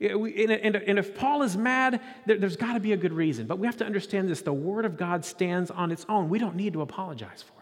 And 0.01 0.99
if 0.99 1.17
Paul 1.17 1.43
is 1.43 1.57
mad, 1.57 2.01
there's 2.27 2.57
got 2.57 2.75
to 2.75 2.81
be 2.81 2.93
a 2.93 2.97
good 2.97 3.13
reason. 3.13 3.47
But 3.47 3.59
we 3.59 3.67
have 3.67 3.79
to 3.79 3.87
understand 3.87 4.29
this 4.29 4.43
the 4.43 4.53
Word 4.53 4.85
of 4.85 4.97
God 4.97 5.25
stands 5.25 5.71
on 5.71 5.91
its 5.91 6.05
own. 6.09 6.29
We 6.29 6.39
don't 6.39 6.55
need 6.55 6.75
to 6.75 6.83
apologize 6.83 7.43
for 7.43 7.53
it. 7.53 7.58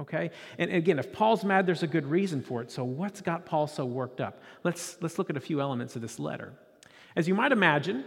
Okay? 0.00 0.30
And 0.58 0.72
again, 0.72 0.98
if 0.98 1.12
Paul's 1.12 1.44
mad, 1.44 1.66
there's 1.66 1.82
a 1.82 1.86
good 1.86 2.06
reason 2.06 2.42
for 2.42 2.62
it. 2.62 2.70
So, 2.70 2.84
what's 2.84 3.20
got 3.20 3.44
Paul 3.44 3.66
so 3.66 3.84
worked 3.84 4.20
up? 4.20 4.42
Let's, 4.64 4.96
let's 5.00 5.18
look 5.18 5.30
at 5.30 5.36
a 5.36 5.40
few 5.40 5.60
elements 5.60 5.94
of 5.94 6.02
this 6.02 6.18
letter. 6.18 6.52
As 7.14 7.28
you 7.28 7.34
might 7.34 7.52
imagine, 7.52 8.04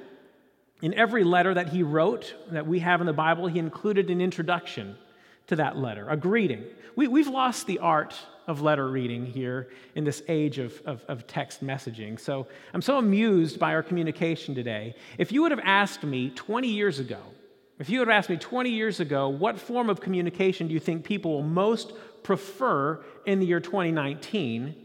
in 0.81 0.93
every 0.95 1.23
letter 1.23 1.53
that 1.53 1.69
he 1.69 1.83
wrote 1.83 2.35
that 2.51 2.65
we 2.65 2.79
have 2.79 2.99
in 2.99 3.07
the 3.07 3.13
Bible, 3.13 3.47
he 3.47 3.59
included 3.59 4.09
an 4.09 4.21
introduction 4.21 4.97
to 5.47 5.55
that 5.57 5.77
letter, 5.77 6.07
a 6.09 6.17
greeting. 6.17 6.63
We, 6.95 7.07
we've 7.07 7.27
lost 7.27 7.67
the 7.67 7.79
art 7.79 8.15
of 8.47 8.61
letter 8.61 8.87
reading 8.89 9.25
here 9.25 9.69
in 9.95 10.03
this 10.03 10.21
age 10.27 10.57
of, 10.57 10.81
of, 10.85 11.03
of, 11.07 11.25
text 11.27 11.63
messaging. 11.63 12.19
So 12.19 12.47
I'm 12.73 12.81
so 12.81 12.97
amused 12.97 13.57
by 13.57 13.73
our 13.73 13.83
communication 13.83 14.53
today. 14.53 14.95
If 15.17 15.31
you 15.31 15.41
would 15.43 15.51
have 15.51 15.61
asked 15.63 16.03
me 16.03 16.29
20 16.31 16.67
years 16.67 16.99
ago, 16.99 17.19
if 17.79 17.89
you 17.89 17.99
had 17.99 18.09
asked 18.09 18.29
me 18.29 18.37
20 18.37 18.69
years 18.69 18.99
ago, 18.99 19.29
what 19.29 19.59
form 19.59 19.89
of 19.89 19.99
communication 19.99 20.67
do 20.67 20.73
you 20.73 20.79
think 20.79 21.03
people 21.03 21.33
will 21.33 21.43
most 21.43 21.93
prefer 22.21 23.03
in 23.25 23.39
the 23.39 23.45
year 23.45 23.59
2019? 23.59 24.75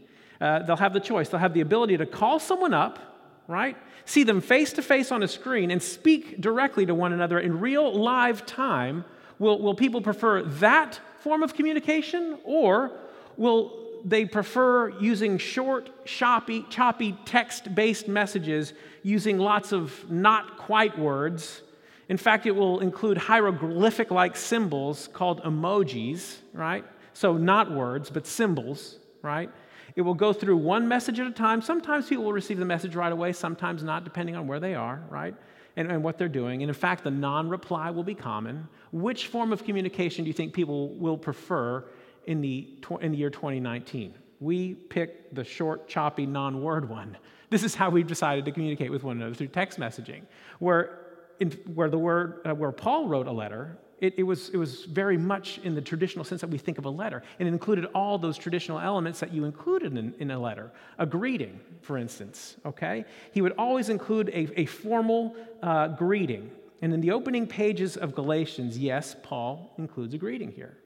Uh, 0.41 0.59
they'll 0.63 0.75
have 0.75 0.93
the 0.93 0.99
choice. 0.99 1.29
They'll 1.29 1.39
have 1.39 1.53
the 1.53 1.61
ability 1.61 1.97
to 1.97 2.05
call 2.05 2.39
someone 2.39 2.73
up, 2.73 2.99
right? 3.47 3.77
See 4.05 4.23
them 4.23 4.41
face 4.41 4.73
to 4.73 4.81
face 4.81 5.11
on 5.11 5.21
a 5.21 5.27
screen 5.27 5.69
and 5.69 5.81
speak 5.83 6.41
directly 6.41 6.85
to 6.85 6.95
one 6.95 7.13
another 7.13 7.39
in 7.39 7.59
real 7.59 7.93
live 7.93 8.45
time. 8.45 9.05
Will, 9.37 9.61
will 9.61 9.75
people 9.75 10.01
prefer 10.01 10.43
that 10.43 10.99
form 11.19 11.43
of 11.43 11.53
communication 11.53 12.39
or 12.43 12.91
will 13.37 13.87
they 14.03 14.25
prefer 14.25 14.89
using 14.99 15.37
short, 15.37 16.05
choppy, 16.05 16.65
choppy 16.69 17.17
text 17.25 17.75
based 17.75 18.07
messages 18.07 18.73
using 19.03 19.37
lots 19.37 19.71
of 19.71 20.09
not 20.09 20.57
quite 20.57 20.97
words? 20.97 21.61
In 22.09 22.17
fact, 22.17 22.47
it 22.47 22.51
will 22.51 22.79
include 22.79 23.17
hieroglyphic 23.17 24.09
like 24.09 24.35
symbols 24.35 25.07
called 25.13 25.43
emojis, 25.43 26.37
right? 26.53 26.83
So, 27.13 27.37
not 27.37 27.71
words, 27.71 28.09
but 28.09 28.25
symbols, 28.25 28.97
right? 29.21 29.49
It 29.95 30.01
will 30.01 30.15
go 30.15 30.33
through 30.33 30.57
one 30.57 30.87
message 30.87 31.19
at 31.19 31.27
a 31.27 31.31
time. 31.31 31.61
Sometimes 31.61 32.07
people 32.07 32.23
will 32.23 32.33
receive 32.33 32.57
the 32.57 32.65
message 32.65 32.95
right 32.95 33.11
away, 33.11 33.31
sometimes 33.33 33.83
not, 33.83 34.03
depending 34.03 34.35
on 34.35 34.47
where 34.47 34.59
they 34.59 34.73
are, 34.73 35.03
right? 35.09 35.35
And, 35.75 35.91
and 35.91 36.03
what 36.03 36.17
they're 36.17 36.27
doing. 36.27 36.63
And 36.63 36.69
in 36.69 36.75
fact, 36.75 37.03
the 37.03 37.11
non 37.11 37.47
reply 37.47 37.91
will 37.91 38.03
be 38.03 38.15
common. 38.15 38.67
Which 38.91 39.27
form 39.27 39.53
of 39.53 39.63
communication 39.63 40.23
do 40.23 40.29
you 40.29 40.33
think 40.33 40.53
people 40.53 40.95
will 40.95 41.17
prefer 41.17 41.85
in 42.25 42.41
the, 42.41 42.67
in 43.01 43.11
the 43.11 43.17
year 43.17 43.29
2019? 43.29 44.15
We 44.39 44.73
pick 44.73 45.33
the 45.35 45.43
short, 45.43 45.87
choppy, 45.87 46.25
non 46.25 46.63
word 46.63 46.89
one. 46.89 47.17
This 47.49 47.63
is 47.63 47.75
how 47.75 47.89
we've 47.89 48.07
decided 48.07 48.45
to 48.45 48.51
communicate 48.51 48.91
with 48.91 49.03
one 49.03 49.17
another 49.17 49.35
through 49.35 49.47
text 49.47 49.79
messaging, 49.79 50.21
where 50.59 50.98
in, 51.39 51.51
where 51.73 51.89
the 51.89 51.97
word 51.97 52.41
uh, 52.45 52.53
where 52.53 52.71
Paul 52.71 53.07
wrote 53.07 53.27
a 53.27 53.31
letter, 53.31 53.77
It, 53.99 54.13
it, 54.17 54.23
was, 54.23 54.49
it 54.49 54.57
was 54.57 54.85
very 54.85 55.17
much 55.17 55.59
in 55.63 55.75
the 55.75 55.81
traditional 55.81 56.25
sense 56.25 56.41
that 56.41 56.49
we 56.49 56.57
think 56.57 56.77
of 56.77 56.85
a 56.85 56.89
letter. 56.89 57.21
And 57.37 57.47
it 57.49 57.51
included 57.51 57.85
all 57.93 58.17
those 58.17 58.39
traditional 58.39 58.79
elements 58.79 59.19
that 59.19 59.33
you 59.33 59.45
included 59.45 59.97
in, 59.97 60.13
in 60.19 60.31
a 60.31 60.39
letter. 60.39 60.71
A 60.97 61.05
greeting, 61.05 61.59
for 61.81 61.97
instance, 61.97 62.55
okay? 62.63 63.03
He 63.33 63.41
would 63.41 63.55
always 63.57 63.89
include 63.89 64.29
a, 64.29 64.61
a 64.61 64.65
formal 64.65 65.35
uh, 65.61 65.89
greeting. 65.97 66.49
And 66.81 66.93
in 66.93 67.01
the 67.01 67.11
opening 67.11 67.45
pages 67.47 67.97
of 67.97 68.15
Galatians, 68.15 68.77
yes, 68.77 69.15
Paul 69.21 69.73
includes 69.77 70.13
a 70.13 70.17
greeting 70.17 70.53
here. 70.53 70.77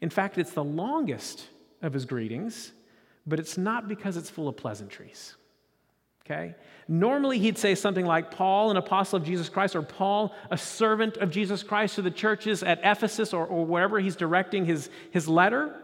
In 0.00 0.10
fact, 0.10 0.36
it's 0.36 0.52
the 0.52 0.64
longest 0.64 1.48
of 1.80 1.92
his 1.92 2.04
greetings, 2.06 2.72
but 3.24 3.38
it's 3.38 3.56
not 3.56 3.86
because 3.86 4.16
it's 4.16 4.30
full 4.30 4.48
of 4.48 4.56
pleasantries 4.56 5.36
okay? 6.30 6.54
Normally, 6.86 7.38
he'd 7.38 7.58
say 7.58 7.74
something 7.74 8.06
like 8.06 8.30
Paul, 8.30 8.70
an 8.70 8.76
apostle 8.76 9.18
of 9.18 9.24
Jesus 9.24 9.48
Christ, 9.48 9.76
or 9.76 9.82
Paul, 9.82 10.34
a 10.50 10.58
servant 10.58 11.16
of 11.18 11.30
Jesus 11.30 11.62
Christ 11.62 11.96
to 11.96 12.02
the 12.02 12.10
churches 12.10 12.62
at 12.62 12.80
Ephesus 12.82 13.32
or, 13.32 13.46
or 13.46 13.64
wherever 13.64 13.98
he's 14.00 14.16
directing 14.16 14.64
his, 14.64 14.88
his 15.10 15.28
letter. 15.28 15.74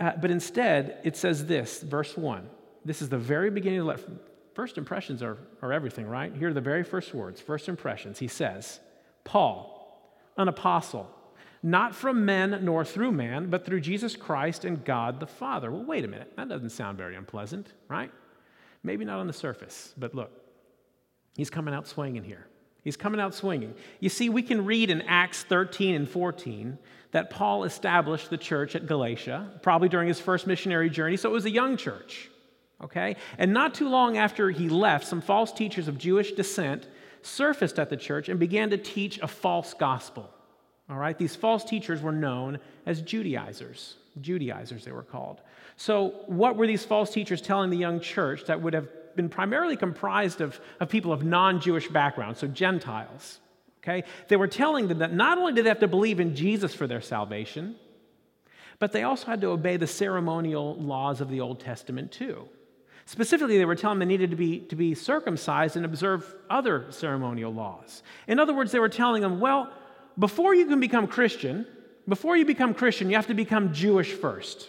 Uh, 0.00 0.12
but 0.20 0.30
instead, 0.30 0.98
it 1.04 1.16
says 1.16 1.46
this, 1.46 1.82
verse 1.82 2.16
1. 2.16 2.48
This 2.84 3.02
is 3.02 3.08
the 3.08 3.18
very 3.18 3.50
beginning 3.50 3.80
of 3.80 3.86
the 3.86 3.90
letter. 3.92 4.12
First 4.54 4.78
impressions 4.78 5.22
are, 5.22 5.38
are 5.62 5.72
everything, 5.72 6.06
right? 6.06 6.34
Here 6.34 6.48
are 6.48 6.54
the 6.54 6.60
very 6.60 6.82
first 6.82 7.14
words, 7.14 7.40
first 7.40 7.68
impressions. 7.68 8.18
He 8.18 8.28
says, 8.28 8.80
Paul, 9.22 9.76
an 10.36 10.48
apostle, 10.48 11.08
not 11.62 11.94
from 11.94 12.24
men 12.24 12.58
nor 12.62 12.84
through 12.84 13.12
man, 13.12 13.50
but 13.50 13.64
through 13.64 13.80
Jesus 13.80 14.16
Christ 14.16 14.64
and 14.64 14.84
God 14.84 15.20
the 15.20 15.26
Father. 15.26 15.70
Well, 15.70 15.84
wait 15.84 16.04
a 16.04 16.08
minute. 16.08 16.32
That 16.36 16.48
doesn't 16.48 16.70
sound 16.70 16.98
very 16.98 17.14
unpleasant, 17.14 17.68
right? 17.86 18.10
Maybe 18.82 19.04
not 19.04 19.18
on 19.18 19.26
the 19.26 19.32
surface, 19.32 19.94
but 19.98 20.14
look, 20.14 20.30
he's 21.36 21.50
coming 21.50 21.74
out 21.74 21.86
swinging 21.86 22.24
here. 22.24 22.46
He's 22.82 22.96
coming 22.96 23.20
out 23.20 23.34
swinging. 23.34 23.74
You 24.00 24.08
see, 24.08 24.30
we 24.30 24.42
can 24.42 24.64
read 24.64 24.90
in 24.90 25.02
Acts 25.02 25.42
13 25.42 25.94
and 25.94 26.08
14 26.08 26.78
that 27.12 27.28
Paul 27.28 27.64
established 27.64 28.30
the 28.30 28.38
church 28.38 28.74
at 28.74 28.86
Galatia, 28.86 29.50
probably 29.62 29.88
during 29.88 30.08
his 30.08 30.20
first 30.20 30.46
missionary 30.46 30.88
journey, 30.88 31.16
so 31.16 31.28
it 31.28 31.32
was 31.32 31.44
a 31.44 31.50
young 31.50 31.76
church, 31.76 32.30
okay? 32.82 33.16
And 33.36 33.52
not 33.52 33.74
too 33.74 33.88
long 33.88 34.16
after 34.16 34.50
he 34.50 34.68
left, 34.68 35.06
some 35.06 35.20
false 35.20 35.52
teachers 35.52 35.88
of 35.88 35.98
Jewish 35.98 36.32
descent 36.32 36.86
surfaced 37.22 37.78
at 37.78 37.90
the 37.90 37.96
church 37.96 38.28
and 38.28 38.40
began 38.40 38.70
to 38.70 38.78
teach 38.78 39.18
a 39.18 39.28
false 39.28 39.74
gospel, 39.74 40.30
all 40.88 40.96
right? 40.96 41.18
These 41.18 41.36
false 41.36 41.64
teachers 41.64 42.00
were 42.00 42.12
known 42.12 42.60
as 42.86 43.02
Judaizers. 43.02 43.96
Judaizers, 44.20 44.84
they 44.84 44.92
were 44.92 45.02
called. 45.02 45.40
So, 45.76 46.22
what 46.26 46.56
were 46.56 46.66
these 46.66 46.84
false 46.84 47.12
teachers 47.12 47.40
telling 47.40 47.70
the 47.70 47.76
young 47.76 48.00
church 48.00 48.44
that 48.46 48.60
would 48.60 48.74
have 48.74 48.88
been 49.16 49.28
primarily 49.28 49.76
comprised 49.76 50.40
of, 50.40 50.60
of 50.78 50.88
people 50.88 51.12
of 51.12 51.24
non 51.24 51.60
Jewish 51.60 51.88
background, 51.88 52.36
so 52.36 52.46
Gentiles? 52.46 53.40
Okay? 53.82 54.04
They 54.28 54.36
were 54.36 54.48
telling 54.48 54.88
them 54.88 54.98
that 54.98 55.12
not 55.12 55.38
only 55.38 55.54
did 55.54 55.64
they 55.64 55.70
have 55.70 55.80
to 55.80 55.88
believe 55.88 56.20
in 56.20 56.36
Jesus 56.36 56.74
for 56.74 56.86
their 56.86 57.00
salvation, 57.00 57.76
but 58.78 58.92
they 58.92 59.02
also 59.02 59.26
had 59.26 59.40
to 59.42 59.48
obey 59.48 59.76
the 59.76 59.86
ceremonial 59.86 60.74
laws 60.76 61.20
of 61.20 61.28
the 61.28 61.40
Old 61.40 61.60
Testament 61.60 62.12
too. 62.12 62.48
Specifically, 63.06 63.58
they 63.58 63.64
were 63.64 63.74
telling 63.74 63.98
them 63.98 64.08
they 64.08 64.14
needed 64.14 64.30
to 64.30 64.36
be, 64.36 64.60
to 64.60 64.76
be 64.76 64.94
circumcised 64.94 65.76
and 65.76 65.84
observe 65.84 66.34
other 66.48 66.86
ceremonial 66.90 67.52
laws. 67.52 68.02
In 68.28 68.38
other 68.38 68.54
words, 68.54 68.72
they 68.72 68.78
were 68.78 68.88
telling 68.88 69.22
them, 69.22 69.40
well, 69.40 69.72
before 70.18 70.54
you 70.54 70.66
can 70.66 70.80
become 70.80 71.06
Christian, 71.06 71.66
before 72.10 72.36
you 72.36 72.44
become 72.44 72.74
Christian, 72.74 73.08
you 73.08 73.16
have 73.16 73.28
to 73.28 73.34
become 73.34 73.72
Jewish 73.72 74.12
first. 74.12 74.68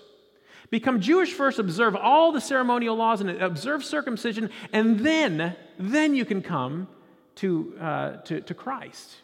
Become 0.70 1.02
Jewish 1.02 1.34
first, 1.34 1.60
observe 1.60 1.98
all 1.98 2.32
the 2.32 2.40
ceremonial 2.40 2.96
laws 2.96 3.20
and 3.20 3.30
observe 3.30 3.84
circumcision, 3.84 4.50
and 4.72 5.00
then, 5.00 5.58
then 5.78 6.16
you 6.16 6.24
can 6.24 6.42
come 6.42 6.88
to, 7.36 7.76
uh, 7.82 8.12
to, 8.22 8.40
to 8.40 8.54
Christ. 8.54 9.18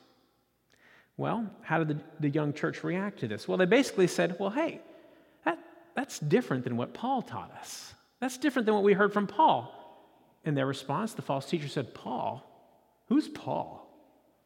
Well, 1.15 1.49
how 1.61 1.81
did 1.83 1.87
the, 1.87 1.97
the 2.19 2.29
young 2.29 2.53
church 2.53 2.83
react 2.83 3.19
to 3.21 3.27
this? 3.27 3.47
Well, 3.47 3.57
they 3.57 3.65
basically 3.65 4.07
said, 4.07 4.35
well, 4.39 4.49
hey, 4.49 4.81
that, 5.45 5.57
that's 5.95 6.19
different 6.19 6.65
than 6.65 6.75
what 6.75 6.93
Paul 6.93 7.21
taught 7.21 7.51
us. 7.59 7.93
That's 8.19 8.37
different 8.37 8.65
than 8.65 8.75
what 8.75 8.83
we 8.83 8.93
heard 8.93 9.13
from 9.13 9.25
Paul. 9.25 9.73
In 10.43 10.53
their 10.53 10.65
response, 10.65 11.13
the 11.13 11.21
false 11.21 11.49
teacher 11.49 11.67
said, 11.67 11.93
Paul? 11.93 12.43
Who's 13.07 13.27
Paul? 13.27 13.87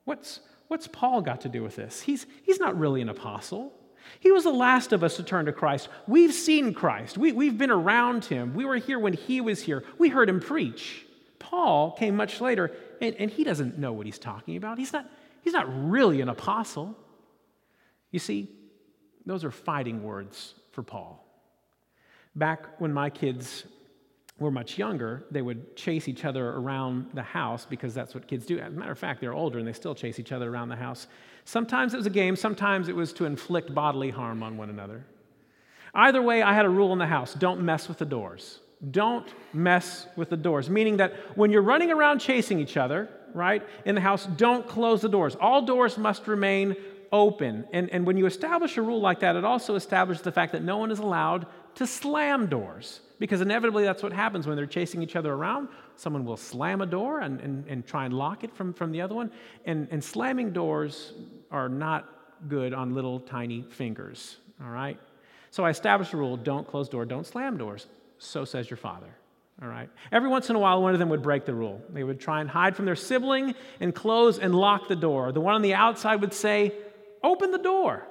What's, 0.06 0.40
What's 0.72 0.88
Paul 0.88 1.22
got 1.22 1.42
to 1.42 1.50
do 1.50 1.64
with 1.64 1.76
this? 1.76 2.00
He's, 2.00 2.26
he's 2.44 2.58
not 2.58 2.80
really 2.80 3.02
an 3.02 3.10
apostle. 3.10 3.74
He 4.22 4.32
was 4.32 4.46
the 4.46 4.54
last 4.54 4.94
of 4.94 5.04
us 5.04 5.18
to 5.18 5.24
turn 5.24 5.48
to 5.48 5.52
Christ. 5.52 5.90
We've 6.08 6.34
seen 6.34 6.74
Christ, 6.74 7.18
we, 7.18 7.34
we've 7.34 7.58
been 7.58 7.72
around 7.72 8.24
him. 8.24 8.54
We 8.54 8.64
were 8.64 8.78
here 8.78 8.98
when 8.98 9.12
he 9.12 9.42
was 9.42 9.62
here, 9.62 9.84
we 9.98 10.08
heard 10.08 10.30
him 10.30 10.40
preach. 10.40 11.06
Paul 11.40 11.92
came 11.92 12.16
much 12.16 12.40
later, 12.40 12.72
and, 13.02 13.14
and 13.16 13.30
he 13.30 13.44
doesn't 13.44 13.80
know 13.80 13.92
what 13.92 14.06
he's 14.06 14.18
talking 14.18 14.56
about. 14.56 14.78
He's 14.78 14.94
not, 14.94 15.12
he's 15.42 15.52
not 15.52 15.68
really 15.68 16.22
an 16.22 16.30
apostle. 16.30 16.96
You 18.12 18.20
see, 18.20 18.48
those 19.26 19.44
are 19.44 19.52
fighting 19.52 20.04
words 20.04 20.54
for 20.72 20.84
Paul. 20.84 21.22
Back 22.34 22.80
when 22.80 22.94
my 22.94 23.10
kids 23.10 23.66
were 24.42 24.52
much 24.52 24.78
younger, 24.78 25.24
they 25.30 25.44
would 25.44 25.76
chase 25.76 26.08
each 26.08 26.26
other 26.26 26.50
around 26.50 27.08
the 27.14 27.22
house 27.22 27.66
because 27.70 27.94
that's 27.94 28.16
what 28.16 28.28
kids 28.28 28.46
do. 28.46 28.60
As 28.60 28.74
a 28.74 28.76
matter 28.76 28.92
of 28.92 28.98
fact, 28.98 29.22
they're 29.22 29.34
older 29.34 29.60
and 29.60 29.68
they 29.68 29.74
still 29.74 29.94
chase 29.94 30.20
each 30.20 30.32
other 30.32 30.52
around 30.52 30.70
the 30.70 30.76
house. 30.76 31.08
Sometimes 31.46 31.94
it 31.94 31.98
was 31.98 32.08
a 32.08 32.12
game, 32.12 32.36
sometimes 32.36 32.90
it 32.90 32.96
was 32.96 33.14
to 33.14 33.26
inflict 33.26 33.74
bodily 33.74 34.10
harm 34.10 34.42
on 34.42 34.58
one 34.58 34.72
another. 34.72 35.06
Either 35.94 36.22
way, 36.22 36.42
I 36.42 36.54
had 36.54 36.66
a 36.66 36.70
rule 36.70 36.92
in 36.92 37.00
the 37.00 37.06
house 37.06 37.36
don't 37.36 37.62
mess 37.62 37.88
with 37.88 38.00
the 38.00 38.06
doors. 38.06 38.60
Don't 38.90 39.32
mess 39.54 40.08
with 40.16 40.32
the 40.32 40.38
doors, 40.38 40.68
meaning 40.68 40.98
that 40.98 41.14
when 41.38 41.52
you're 41.52 41.62
running 41.62 41.92
around 41.92 42.18
chasing 42.18 42.60
each 42.60 42.78
other, 42.78 43.10
right, 43.36 43.62
in 43.86 43.94
the 43.94 44.02
house, 44.02 44.26
don't 44.26 44.68
close 44.68 45.02
the 45.02 45.10
doors. 45.10 45.36
All 45.40 45.62
doors 45.62 46.00
must 46.00 46.28
remain 46.28 46.76
open. 47.12 47.66
And, 47.74 47.90
and 47.90 48.06
when 48.06 48.18
you 48.18 48.26
establish 48.26 48.78
a 48.78 48.82
rule 48.82 49.02
like 49.02 49.20
that, 49.20 49.36
it 49.36 49.44
also 49.44 49.76
establishes 49.76 50.24
the 50.24 50.32
fact 50.32 50.52
that 50.54 50.64
no 50.64 50.78
one 50.78 50.92
is 50.92 51.00
allowed 51.00 51.46
to 51.76 51.88
slam 51.88 52.48
doors 52.48 53.02
because 53.20 53.42
inevitably 53.42 53.84
that's 53.84 54.02
what 54.02 54.14
happens 54.14 54.48
when 54.48 54.56
they're 54.56 54.66
chasing 54.66 55.04
each 55.04 55.16
other 55.16 55.32
around. 55.32 55.68
Someone 55.96 56.26
will 56.26 56.38
slam 56.38 56.82
a 56.82 56.86
door 56.86 57.20
and, 57.20 57.40
and, 57.42 57.68
and 57.68 57.86
try 57.86 58.06
and 58.06 58.14
lock 58.14 58.44
it 58.44 58.54
from, 58.56 58.74
from 58.74 58.92
the 58.92 59.02
other 59.02 59.14
one. 59.14 59.32
And, 59.66 59.88
and 59.92 60.04
slamming 60.04 60.52
doors 60.54 61.14
are 61.52 61.70
not 61.70 62.10
good 62.48 62.74
on 62.74 62.96
little 62.96 63.20
tiny 63.20 63.62
fingers, 63.62 64.38
all 64.64 64.72
right? 64.72 64.98
So 65.52 65.64
I 65.64 65.70
established 65.70 66.14
a 66.14 66.18
rule 66.18 66.38
don't 66.38 66.68
close 66.68 66.90
door, 66.90 67.06
don't 67.06 67.28
slam 67.28 67.58
doors. 67.58 67.88
So 68.18 68.46
says 68.46 68.70
your 68.70 68.78
father. 68.78 69.14
All 69.62 69.68
right. 69.68 69.90
Every 70.12 70.28
once 70.28 70.50
in 70.50 70.56
a 70.56 70.60
while, 70.60 70.82
one 70.82 70.94
of 70.94 71.00
them 71.00 71.10
would 71.10 71.22
break 71.22 71.46
the 71.46 71.54
rule. 71.54 71.80
They 71.90 72.04
would 72.04 72.20
try 72.20 72.42
and 72.42 72.50
hide 72.50 72.76
from 72.76 72.86
their 72.86 72.96
sibling 72.96 73.54
and 73.80 73.94
close 73.94 74.40
and 74.40 74.56
lock 74.56 74.88
the 74.88 74.96
door. 74.96 75.32
The 75.32 75.42
one 75.42 75.54
on 75.54 75.62
the 75.62 75.76
outside 75.76 76.22
would 76.22 76.34
say, 76.34 76.74
Open 77.24 77.52
the 77.52 77.58
door. 77.58 78.08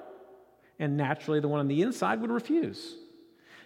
And 0.79 0.97
naturally, 0.97 1.39
the 1.39 1.47
one 1.47 1.59
on 1.59 1.67
the 1.67 1.81
inside 1.81 2.21
would 2.21 2.31
refuse. 2.31 2.95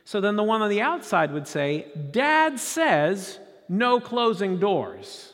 So 0.04 0.22
then 0.22 0.36
the 0.36 0.44
one 0.44 0.62
on 0.62 0.70
the 0.70 0.82
outside 0.82 1.32
would 1.32 1.48
say, 1.48 1.88
Dad 2.12 2.60
says 2.60 3.40
no 3.68 4.00
closing 4.00 4.60
doors. 4.60 5.34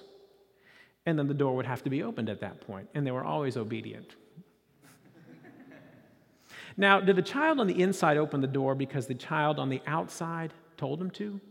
And 1.06 1.18
then 1.18 1.28
the 1.28 1.34
door 1.34 1.56
would 1.56 1.66
have 1.66 1.84
to 1.84 1.90
be 1.90 2.04
opened 2.04 2.30
at 2.30 2.42
that 2.42 2.62
point, 2.62 2.88
and 2.94 3.06
they 3.06 3.12
were 3.12 3.24
always 3.24 3.58
obedient. 3.58 4.16
now, 6.78 7.00
did 7.00 7.16
the 7.16 7.24
child 7.24 7.60
on 7.60 7.68
the 7.68 7.82
inside 7.82 8.18
open 8.18 8.40
the 8.40 8.48
door 8.48 8.76
because 8.76 9.08
the 9.08 9.16
child 9.16 9.60
on 9.60 9.70
the 9.70 9.82
outside 9.88 10.54
told 10.78 11.02
him 11.02 11.10
to? 11.12 11.42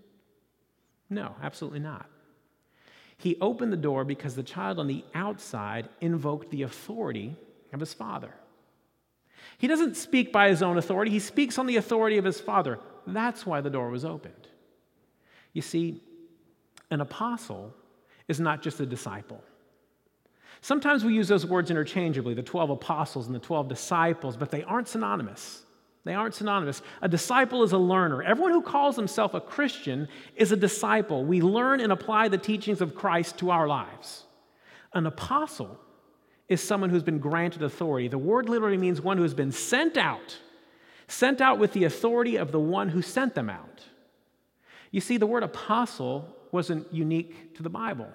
No, 1.10 1.34
absolutely 1.42 1.80
not. 1.80 2.06
He 3.18 3.36
opened 3.40 3.72
the 3.72 3.76
door 3.76 4.04
because 4.04 4.34
the 4.34 4.42
child 4.42 4.78
on 4.78 4.86
the 4.86 5.04
outside 5.14 5.88
invoked 6.00 6.50
the 6.50 6.62
authority 6.62 7.36
of 7.72 7.80
his 7.80 7.92
father. 7.92 8.32
He 9.58 9.66
doesn't 9.66 9.96
speak 9.96 10.32
by 10.32 10.48
his 10.48 10.62
own 10.62 10.78
authority, 10.78 11.10
he 11.10 11.18
speaks 11.18 11.58
on 11.58 11.66
the 11.66 11.76
authority 11.76 12.18
of 12.18 12.24
his 12.24 12.40
father. 12.40 12.78
That's 13.06 13.44
why 13.46 13.60
the 13.60 13.70
door 13.70 13.90
was 13.90 14.04
opened. 14.04 14.48
You 15.52 15.62
see, 15.62 16.02
an 16.90 17.00
apostle 17.00 17.74
is 18.28 18.40
not 18.40 18.62
just 18.62 18.80
a 18.80 18.86
disciple. 18.86 19.42
Sometimes 20.60 21.04
we 21.04 21.14
use 21.14 21.28
those 21.28 21.46
words 21.46 21.70
interchangeably, 21.70 22.34
the 22.34 22.42
12 22.42 22.70
apostles 22.70 23.26
and 23.26 23.34
the 23.34 23.40
12 23.40 23.68
disciples, 23.68 24.36
but 24.36 24.50
they 24.50 24.62
aren't 24.62 24.88
synonymous. 24.88 25.62
They 26.04 26.14
aren't 26.14 26.34
synonymous. 26.34 26.82
A 27.02 27.08
disciple 27.08 27.62
is 27.62 27.72
a 27.72 27.78
learner. 27.78 28.22
Everyone 28.22 28.52
who 28.52 28.62
calls 28.62 28.96
himself 28.96 29.34
a 29.34 29.40
Christian 29.40 30.08
is 30.34 30.52
a 30.52 30.56
disciple. 30.56 31.24
We 31.24 31.42
learn 31.42 31.80
and 31.80 31.92
apply 31.92 32.28
the 32.28 32.38
teachings 32.38 32.80
of 32.80 32.94
Christ 32.94 33.38
to 33.38 33.50
our 33.50 33.66
lives. 33.66 34.24
An 34.94 35.06
apostle 35.06 35.78
is 36.50 36.62
someone 36.62 36.90
who's 36.90 37.02
been 37.02 37.20
granted 37.20 37.62
authority. 37.62 38.08
The 38.08 38.18
word 38.18 38.50
literally 38.50 38.76
means 38.76 39.00
one 39.00 39.16
who 39.16 39.22
has 39.22 39.32
been 39.32 39.52
sent 39.52 39.96
out 39.96 40.38
sent 41.10 41.40
out 41.40 41.58
with 41.58 41.72
the 41.72 41.84
authority 41.84 42.36
of 42.36 42.52
the 42.52 42.60
one 42.60 42.88
who 42.88 43.02
sent 43.02 43.34
them 43.34 43.50
out. 43.50 43.84
You 44.90 45.00
see, 45.00 45.16
the 45.16 45.26
word 45.26 45.42
apostle 45.42 46.36
wasn't 46.52 46.92
unique 46.92 47.54
to 47.56 47.62
the 47.62 47.70
Bible. 47.70 48.08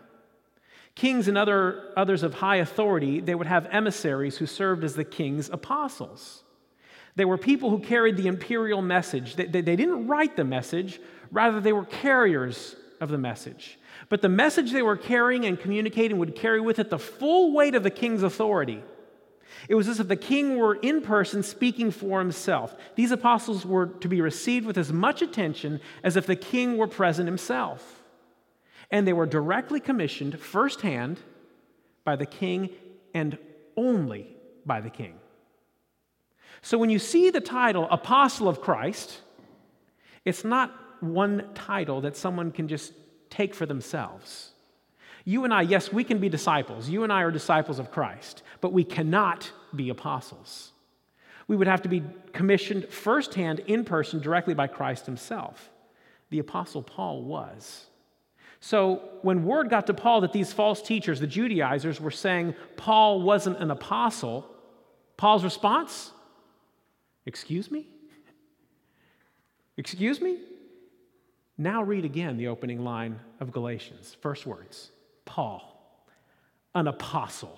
Kings 0.96 1.28
and 1.28 1.38
other, 1.38 1.94
others 1.98 2.24
of 2.24 2.36
high 2.36 2.58
authority, 2.58 3.20
they 3.20 3.36
would 3.36 3.48
have 3.48 3.68
emissaries 3.70 4.38
who 4.38 4.46
served 4.46 4.84
as 4.84 4.96
the 4.96 5.04
king's 5.04 5.50
apostles. 5.50 6.44
They 7.16 7.26
were 7.26 7.38
people 7.38 7.70
who 7.70 7.80
carried 7.80 8.18
the 8.18 8.28
imperial 8.28 8.82
message. 8.82 9.36
They, 9.36 9.46
they, 9.46 9.62
they 9.62 9.76
didn't 9.76 10.08
write 10.08 10.36
the 10.36 10.44
message, 10.44 11.00
rather, 11.32 11.60
they 11.60 11.74
were 11.74 11.86
carriers 11.86 12.76
of 13.00 13.10
the 13.10 13.18
message. 13.18 13.78
But 14.10 14.22
the 14.22 14.30
message 14.30 14.72
they 14.72 14.82
were 14.82 14.98
carrying 14.98 15.46
and 15.46 15.60
communicating 15.60 16.18
would 16.18 16.36
carry 16.36 16.62
with 16.62 16.80
it 16.80 16.90
the 16.90 17.00
full 17.00 17.54
weight 17.54 17.76
of 17.76 17.84
the 17.84 17.90
king's 17.90 18.24
authority. 18.24 18.84
It 19.70 19.76
was 19.76 19.88
as 19.88 20.00
if 20.00 20.08
the 20.08 20.16
king 20.16 20.58
were 20.58 20.76
in 20.76 21.02
person 21.02 21.44
speaking 21.44 21.92
for 21.92 22.20
himself. 22.20 22.76
These 22.96 23.12
apostles 23.12 23.66
were 23.66 23.88
to 23.88 24.08
be 24.08 24.22
received 24.22 24.66
with 24.66 24.78
as 24.78 24.92
much 24.92 25.22
attention 25.22 25.80
as 26.04 26.16
if 26.16 26.26
the 26.26 26.36
king 26.36 26.78
were 26.78 26.88
present 26.88 27.28
himself. 27.28 28.04
And 28.92 29.08
they 29.08 29.14
were 29.14 29.26
directly 29.26 29.80
commissioned 29.80 30.40
firsthand 30.40 31.20
by 32.04 32.16
the 32.16 32.26
king 32.26 32.70
and 33.14 33.38
only 33.76 34.36
by 34.66 34.82
the 34.82 34.90
king. 34.90 35.16
So 36.62 36.78
when 36.78 36.90
you 36.90 37.00
see 37.00 37.30
the 37.30 37.42
title 37.42 37.88
Apostle 37.90 38.48
of 38.48 38.62
Christ, 38.62 39.22
it's 40.24 40.44
not 40.44 40.74
one 41.02 41.50
title 41.54 42.02
that 42.02 42.18
someone 42.18 42.52
can 42.52 42.68
just 42.68 42.94
take 43.30 43.54
for 43.54 43.66
themselves. 43.66 44.52
You 45.24 45.44
and 45.44 45.54
I, 45.54 45.64
yes, 45.64 45.92
we 45.92 46.04
can 46.04 46.20
be 46.20 46.30
disciples. 46.30 46.88
You 46.88 47.04
and 47.04 47.12
I 47.12 47.22
are 47.22 47.32
disciples 47.32 47.80
of 47.80 47.92
Christ, 47.92 48.44
but 48.62 48.74
we 48.74 48.84
cannot 48.84 49.52
be 49.76 49.90
apostles. 49.90 50.72
We 51.48 51.56
would 51.56 51.68
have 51.68 51.82
to 51.84 51.90
be 51.90 52.04
commissioned 52.34 52.90
firsthand, 52.90 53.60
in 53.62 53.84
person, 53.86 54.20
directly 54.20 54.54
by 54.54 54.68
Christ 54.68 55.06
himself. 55.06 55.70
The 56.30 56.40
Apostle 56.40 56.82
Paul 56.82 57.24
was. 57.24 57.86
So, 58.60 59.02
when 59.22 59.46
word 59.46 59.70
got 59.70 59.86
to 59.88 59.94
Paul 59.94 60.22
that 60.22 60.34
these 60.34 60.52
false 60.52 60.82
teachers, 60.82 61.20
the 61.20 61.28
Judaizers, 61.28 62.02
were 62.02 62.10
saying 62.10 62.56
Paul 62.78 63.22
wasn't 63.22 63.60
an 63.60 63.70
apostle, 63.70 64.48
Paul's 65.18 65.44
response 65.44 66.12
Excuse 67.26 67.72
me? 67.72 67.88
Excuse 69.78 70.22
me? 70.22 70.38
Now 71.58 71.84
read 71.84 72.06
again 72.06 72.38
the 72.38 72.48
opening 72.48 72.84
line 72.84 73.20
of 73.40 73.52
Galatians. 73.52 74.18
First 74.22 74.46
words 74.46 74.92
Paul, 75.24 75.62
an 76.74 76.88
apostle, 76.88 77.58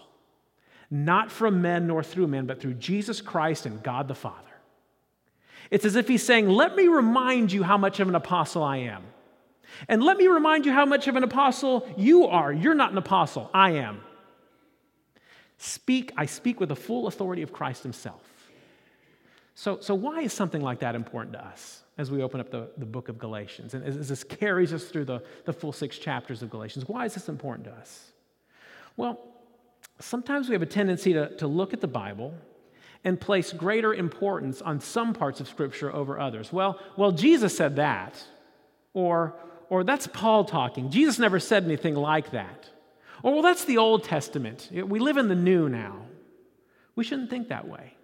not 0.92 1.32
from 1.32 1.62
men 1.62 1.88
nor 1.88 2.04
through 2.04 2.28
men, 2.28 2.46
but 2.46 2.62
through 2.62 2.76
Jesus 2.76 3.22
Christ 3.22 3.66
and 3.66 3.82
God 3.82 4.08
the 4.08 4.16
Father. 4.16 4.44
It's 5.72 5.86
as 5.86 5.96
if 5.96 6.08
he's 6.08 6.24
saying, 6.24 6.48
Let 6.48 6.76
me 6.76 6.88
remind 6.88 7.52
you 7.52 7.64
how 7.64 7.78
much 7.78 8.00
of 8.00 8.08
an 8.08 8.16
apostle 8.16 8.64
I 8.64 8.78
am. 8.78 9.04
And 9.88 10.02
let 10.02 10.18
me 10.18 10.28
remind 10.28 10.66
you 10.66 10.72
how 10.72 10.86
much 10.86 11.08
of 11.08 11.16
an 11.16 11.24
apostle 11.24 11.88
you 11.98 12.26
are. 12.26 12.54
You're 12.54 12.74
not 12.74 12.92
an 12.92 12.98
apostle, 12.98 13.50
I 13.54 13.72
am. 13.72 14.02
Speak, 15.58 16.14
I 16.16 16.26
speak 16.26 16.60
with 16.60 16.70
the 16.70 16.76
full 16.76 17.08
authority 17.08 17.42
of 17.42 17.52
Christ 17.52 17.84
himself. 17.84 18.22
So, 19.56 19.80
so 19.82 19.96
why 19.96 20.22
is 20.22 20.34
something 20.34 20.62
like 20.62 20.80
that 20.80 20.96
important 20.96 21.34
to 21.34 21.44
us 21.44 21.84
as 21.98 22.12
we 22.12 22.22
open 22.22 22.40
up 22.40 22.50
the, 22.50 22.70
the 22.78 22.86
book 22.86 23.10
of 23.10 23.18
Galatians? 23.18 23.74
And 23.74 23.84
as, 23.84 23.98
as 23.98 24.10
this 24.10 24.24
carries 24.24 24.74
us 24.74 24.86
through 24.86 25.06
the, 25.06 25.24
the 25.46 25.54
full 25.54 25.72
six 25.72 25.98
chapters 25.98 26.42
of 26.42 26.50
Galatians, 26.50 26.88
why 26.88 27.06
is 27.06 27.14
this 27.14 27.30
important 27.30 27.66
to 27.66 27.74
us? 27.74 28.12
Well, 28.96 29.20
sometimes 30.00 30.50
we 30.50 30.54
have 30.54 30.62
a 30.62 30.68
tendency 30.68 31.14
to, 31.14 31.36
to 31.38 31.48
look 31.48 31.74
at 31.74 31.82
the 31.82 31.88
Bible 31.88 32.34
and 33.04 33.20
place 33.20 33.54
greater 33.54 33.94
importance 33.94 34.62
on 34.62 34.80
some 34.80 35.14
parts 35.14 35.40
of 35.40 35.48
Scripture 35.48 35.94
over 35.94 36.20
others. 36.20 36.52
Well, 36.52 36.80
well, 36.98 37.12
Jesus 37.12 37.56
said 37.56 37.76
that, 37.78 38.22
or 38.94 39.36
or 39.70 39.84
that's 39.84 40.08
Paul 40.08 40.46
talking. 40.46 40.90
Jesus 40.90 41.20
never 41.20 41.40
said 41.40 41.66
anything 41.66 41.96
like 41.96 42.32
that. 42.32 42.70
Or, 43.24 43.34
well, 43.34 43.42
that's 43.42 43.66
the 43.66 43.78
Old 43.78 44.04
Testament. 44.04 44.70
We 44.72 45.00
live 45.00 45.18
in 45.18 45.28
the 45.28 45.36
new 45.36 45.68
now. 45.68 46.06
We 46.96 47.04
shouldn't 47.04 47.30
think 47.30 47.50
that 47.50 47.68
way. 47.68 47.97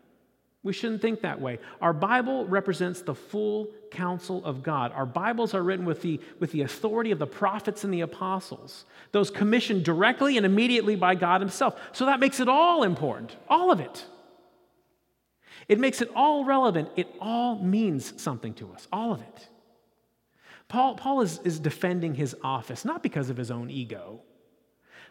We 0.63 0.71
shouldn't 0.71 1.01
think 1.01 1.21
that 1.21 1.41
way. 1.41 1.59
Our 1.81 1.91
Bible 1.91 2.45
represents 2.45 3.01
the 3.01 3.13
full 3.13 3.67
counsel 3.91 4.43
of 4.45 4.63
God. 4.63 4.93
Our 4.93 5.05
Bibles 5.05 5.53
are 5.53 5.61
written 5.61 5.85
with 5.85 6.01
the, 6.01 6.21
with 6.39 6.53
the 6.53 6.61
authority 6.61 7.11
of 7.11 7.19
the 7.19 7.27
prophets 7.27 7.83
and 7.83 7.93
the 7.93 8.01
apostles, 8.01 8.85
those 9.11 9.29
commissioned 9.29 9.83
directly 9.83 10.37
and 10.37 10.45
immediately 10.45 10.95
by 10.95 11.15
God 11.15 11.41
Himself. 11.41 11.77
So 11.91 12.05
that 12.05 12.21
makes 12.21 12.39
it 12.39 12.47
all 12.47 12.83
important, 12.83 13.35
all 13.49 13.71
of 13.71 13.81
it. 13.81 14.05
It 15.67 15.79
makes 15.79 16.01
it 16.01 16.09
all 16.15 16.45
relevant. 16.45 16.89
It 16.95 17.07
all 17.19 17.59
means 17.59 18.21
something 18.21 18.53
to 18.55 18.71
us, 18.71 18.87
all 18.91 19.13
of 19.13 19.21
it. 19.21 19.49
Paul, 20.69 20.95
Paul 20.95 21.21
is, 21.21 21.39
is 21.43 21.59
defending 21.59 22.15
his 22.15 22.35
office, 22.43 22.85
not 22.85 23.03
because 23.03 23.29
of 23.29 23.37
his 23.37 23.51
own 23.51 23.69
ego, 23.69 24.21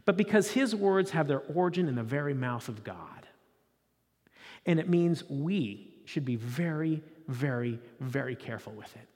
but 0.05 0.17
because 0.17 0.51
his 0.51 0.75
words 0.75 1.11
have 1.11 1.29
their 1.29 1.41
origin 1.41 1.89
in 1.89 1.95
the 1.95 2.03
very 2.03 2.35
mouth 2.35 2.69
of 2.69 2.83
God. 2.83 3.29
And 4.67 4.79
it 4.79 4.89
means 4.89 5.25
we 5.29 5.95
should 6.05 6.25
be 6.25 6.37
very, 6.37 7.03
very, 7.29 7.79
very 8.01 8.37
careful 8.37 8.73
with 8.73 8.95
it. 8.97 9.09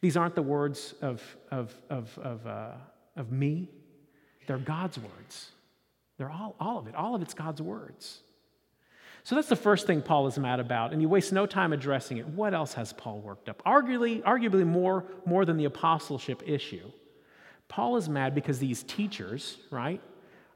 These 0.00 0.16
aren't 0.16 0.34
the 0.34 0.42
words 0.42 0.94
of, 1.00 1.22
of, 1.50 1.74
of, 1.88 2.18
of, 2.18 2.46
uh, 2.46 2.72
of 3.16 3.30
me, 3.30 3.68
they're 4.46 4.58
God's 4.58 4.98
words. 4.98 5.52
They're 6.18 6.30
all, 6.30 6.56
all 6.60 6.78
of 6.78 6.86
it, 6.88 6.94
all 6.94 7.14
of 7.14 7.22
it's 7.22 7.34
God's 7.34 7.62
words. 7.62 8.20
So 9.24 9.36
that's 9.36 9.48
the 9.48 9.56
first 9.56 9.86
thing 9.86 10.02
Paul 10.02 10.26
is 10.26 10.36
mad 10.36 10.58
about, 10.58 10.92
and 10.92 11.00
he 11.00 11.06
wastes 11.06 11.30
no 11.30 11.46
time 11.46 11.72
addressing 11.72 12.16
it. 12.16 12.26
What 12.26 12.54
else 12.54 12.74
has 12.74 12.92
Paul 12.92 13.20
worked 13.20 13.48
up? 13.48 13.62
Arguably, 13.64 14.20
arguably 14.22 14.66
more, 14.66 15.04
more 15.24 15.44
than 15.44 15.56
the 15.56 15.66
apostleship 15.66 16.42
issue. 16.44 16.90
Paul 17.68 17.96
is 17.96 18.08
mad 18.08 18.34
because 18.34 18.58
these 18.58 18.82
teachers, 18.82 19.58
right, 19.70 20.00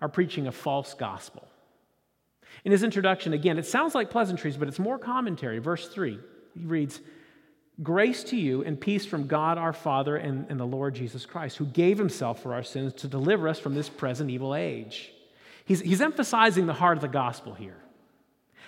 are 0.03 0.09
preaching 0.09 0.49
a 0.49 0.53
false 0.53 0.95
gospel. 0.95 1.47
In 2.65 2.73
his 2.73 2.83
introduction, 2.83 3.33
again, 3.33 3.59
it 3.59 3.67
sounds 3.67 3.95
like 3.95 4.11
pleasantries, 4.11 4.57
but 4.57 4.69
it's 4.69 4.79
more 4.79 4.99
commentary. 4.99 5.59
Verse 5.59 5.89
3, 5.89 6.19
he 6.59 6.65
reads, 6.65 7.01
Grace 7.83 8.25
to 8.25 8.37
you 8.37 8.65
and 8.65 8.81
peace 8.81 9.05
from 9.05 9.27
God 9.27 9.59
our 9.59 9.75
Father 9.75 10.17
and, 10.17 10.47
and 10.49 10.59
the 10.59 10.67
Lord 10.67 10.95
Jesus 10.95 11.27
Christ, 11.27 11.59
who 11.59 11.67
gave 11.67 11.99
himself 11.99 12.43
for 12.43 12.55
our 12.55 12.63
sins 12.63 12.95
to 12.95 13.09
deliver 13.09 13.49
us 13.49 13.59
from 13.59 13.75
this 13.75 13.89
present 13.89 14.31
evil 14.31 14.55
age. 14.55 15.13
He's, 15.67 15.81
he's 15.81 16.01
emphasizing 16.01 16.67
the 16.67 16.73
heart 16.73 16.97
of 16.97 17.03
the 17.03 17.09
gospel 17.09 17.53
here. 17.53 17.77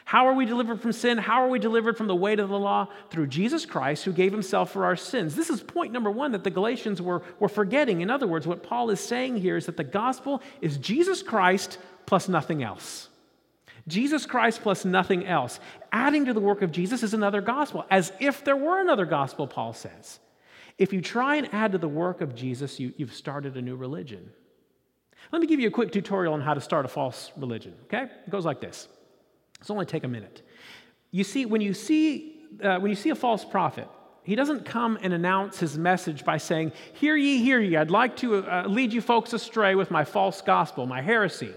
How 0.05 0.27
are 0.27 0.33
we 0.33 0.47
delivered 0.47 0.81
from 0.81 0.93
sin? 0.93 1.19
How 1.19 1.45
are 1.45 1.49
we 1.49 1.59
delivered 1.59 1.97
from 1.97 2.07
the 2.07 2.17
weight 2.17 2.41
of 2.41 2.49
the 2.49 2.59
law? 2.59 2.89
Through 3.11 3.27
Jesus 3.27 3.67
Christ, 3.67 4.05
who 4.05 4.13
gave 4.13 4.33
himself 4.33 4.73
for 4.73 4.87
our 4.87 4.97
sins. 4.97 5.37
This 5.37 5.51
is 5.51 5.61
point 5.63 5.93
number 5.93 6.11
one 6.11 6.33
that 6.33 6.45
the 6.45 6.51
Galatians 6.51 7.03
were, 7.03 7.23
were 7.39 7.49
forgetting. 7.49 8.01
In 8.01 8.09
other 8.09 8.27
words, 8.27 8.47
what 8.47 8.63
Paul 8.63 8.89
is 8.89 9.01
saying 9.01 9.37
here 9.37 9.59
is 9.59 9.67
that 9.67 9.77
the 9.77 9.85
gospel 9.85 10.43
is 10.63 10.79
Jesus 10.79 11.23
Christ 11.23 11.79
plus 12.07 12.27
nothing 12.27 12.63
else. 12.63 13.08
Jesus 13.89 14.27
Christ 14.27 14.63
plus 14.63 14.85
nothing 14.85 15.27
else. 15.27 15.59
Adding 15.93 16.27
to 16.27 16.33
the 16.33 16.41
work 16.41 16.63
of 16.63 16.71
Jesus 16.71 17.03
is 17.03 17.15
another 17.15 17.41
gospel, 17.41 17.85
as 17.91 18.13
if 18.21 18.45
there 18.45 18.57
were 18.57 18.81
another 18.81 19.07
gospel, 19.07 19.47
Paul 19.47 19.73
says. 19.73 20.21
If 20.77 20.93
you 20.93 21.01
try 21.01 21.37
and 21.37 21.53
add 21.53 21.73
to 21.73 21.79
the 21.79 21.89
work 21.89 22.21
of 22.21 22.35
Jesus, 22.35 22.79
you, 22.79 22.93
you've 22.97 23.15
started 23.15 23.57
a 23.57 23.63
new 23.63 23.75
religion. 23.75 24.31
Let 25.33 25.41
me 25.41 25.49
give 25.49 25.61
you 25.61 25.69
a 25.69 25.73
quick 25.73 25.91
tutorial 25.93 26.35
on 26.35 26.41
how 26.41 26.55
to 26.55 26.61
start 26.61 26.85
a 26.85 26.89
false 26.89 27.33
religion, 27.37 27.75
okay? 27.85 28.05
It 28.05 28.31
goes 28.31 28.45
like 28.45 28.61
this. 28.61 28.89
It's 29.61 29.71
only 29.71 29.87
take 29.87 30.05
a 30.05 30.09
minute. 30.09 30.43
You 31.11 31.25
see, 31.25 31.47
when 31.47 31.61
you 31.61 31.75
see, 31.75 32.43
uh, 32.63 32.79
when 32.79 32.91
you 32.91 32.97
see 32.97 33.11
a 33.11 33.17
false 33.17 33.45
prophet, 33.45 33.89
he 34.23 34.37
doesn't 34.37 34.65
come 34.65 34.99
and 35.03 35.13
announce 35.13 35.59
his 35.59 35.77
message 35.77 36.25
by 36.25 36.37
saying, 36.37 36.73
Hear 36.93 37.17
ye, 37.17 37.39
hear 37.39 37.59
ye, 37.61 37.77
I'd 37.77 37.91
like 37.91 38.17
to 38.19 38.47
uh, 38.47 38.65
lead 38.69 38.93
you 38.93 39.01
folks 39.01 39.33
astray 39.33 39.75
with 39.75 39.91
my 39.91 40.05
false 40.05 40.43
gospel, 40.43 40.87
my 40.87 41.01
heresy. 41.01 41.55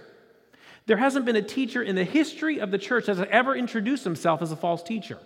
There 0.92 0.98
hasn't 0.98 1.24
been 1.26 1.38
a 1.38 1.42
teacher 1.42 1.82
in 1.82 1.96
the 1.96 2.04
history 2.04 2.60
of 2.60 2.70
the 2.70 2.78
church 2.78 3.06
that 3.06 3.16
has 3.16 3.26
ever 3.32 3.56
introduced 3.56 4.04
himself 4.04 4.42
as 4.42 4.52
a 4.52 4.58
false 4.58 4.84
teacher. 4.84 5.20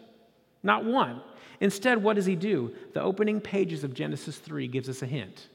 Not 0.62 0.86
one. 0.86 1.22
Instead, 1.60 2.04
what 2.04 2.18
does 2.18 2.28
he 2.28 2.36
do? 2.36 2.76
The 2.94 3.02
opening 3.02 3.42
pages 3.42 3.84
of 3.84 3.96
Genesis 3.96 4.38
3 4.38 4.68
gives 4.68 4.90
us 4.90 5.02
a 5.02 5.08
hint. 5.08 5.48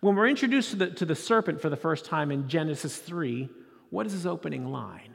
When 0.00 0.16
we're 0.16 0.28
introduced 0.28 0.70
to 0.70 0.76
the, 0.76 0.86
to 0.92 1.04
the 1.04 1.14
serpent 1.14 1.60
for 1.60 1.68
the 1.68 1.76
first 1.76 2.06
time 2.06 2.30
in 2.30 2.48
Genesis 2.48 2.96
3, 2.96 3.50
what 3.90 4.06
is 4.06 4.12
his 4.12 4.24
opening 4.24 4.72
line? 4.72 5.14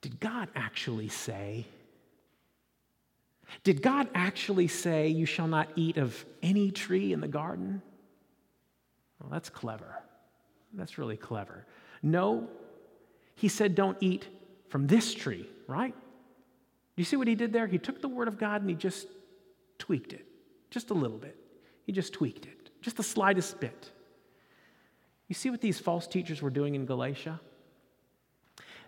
Did 0.00 0.18
God 0.18 0.48
actually 0.56 1.10
say? 1.10 1.64
Did 3.62 3.82
God 3.82 4.08
actually 4.16 4.66
say, 4.66 5.06
You 5.06 5.26
shall 5.26 5.46
not 5.46 5.68
eat 5.76 5.96
of 5.96 6.26
any 6.42 6.72
tree 6.72 7.12
in 7.12 7.20
the 7.20 7.28
garden? 7.28 7.82
Well, 9.20 9.30
that's 9.30 9.48
clever. 9.48 10.02
That's 10.78 10.98
really 10.98 11.16
clever. 11.16 11.66
No, 12.02 12.48
he 13.34 13.48
said, 13.48 13.74
Don't 13.74 13.98
eat 14.00 14.28
from 14.68 14.86
this 14.86 15.14
tree, 15.14 15.48
right? 15.66 15.94
Do 15.94 17.00
you 17.00 17.04
see 17.04 17.16
what 17.16 17.28
he 17.28 17.34
did 17.34 17.52
there? 17.52 17.66
He 17.66 17.78
took 17.78 18.00
the 18.00 18.08
word 18.08 18.28
of 18.28 18.38
God 18.38 18.60
and 18.60 18.70
he 18.70 18.76
just 18.76 19.06
tweaked 19.78 20.12
it, 20.12 20.26
just 20.70 20.90
a 20.90 20.94
little 20.94 21.18
bit. 21.18 21.36
He 21.84 21.92
just 21.92 22.12
tweaked 22.12 22.46
it, 22.46 22.70
just 22.82 22.96
the 22.96 23.02
slightest 23.02 23.60
bit. 23.60 23.90
You 25.28 25.34
see 25.34 25.50
what 25.50 25.60
these 25.60 25.78
false 25.78 26.06
teachers 26.06 26.42
were 26.42 26.50
doing 26.50 26.74
in 26.74 26.86
Galatia? 26.86 27.40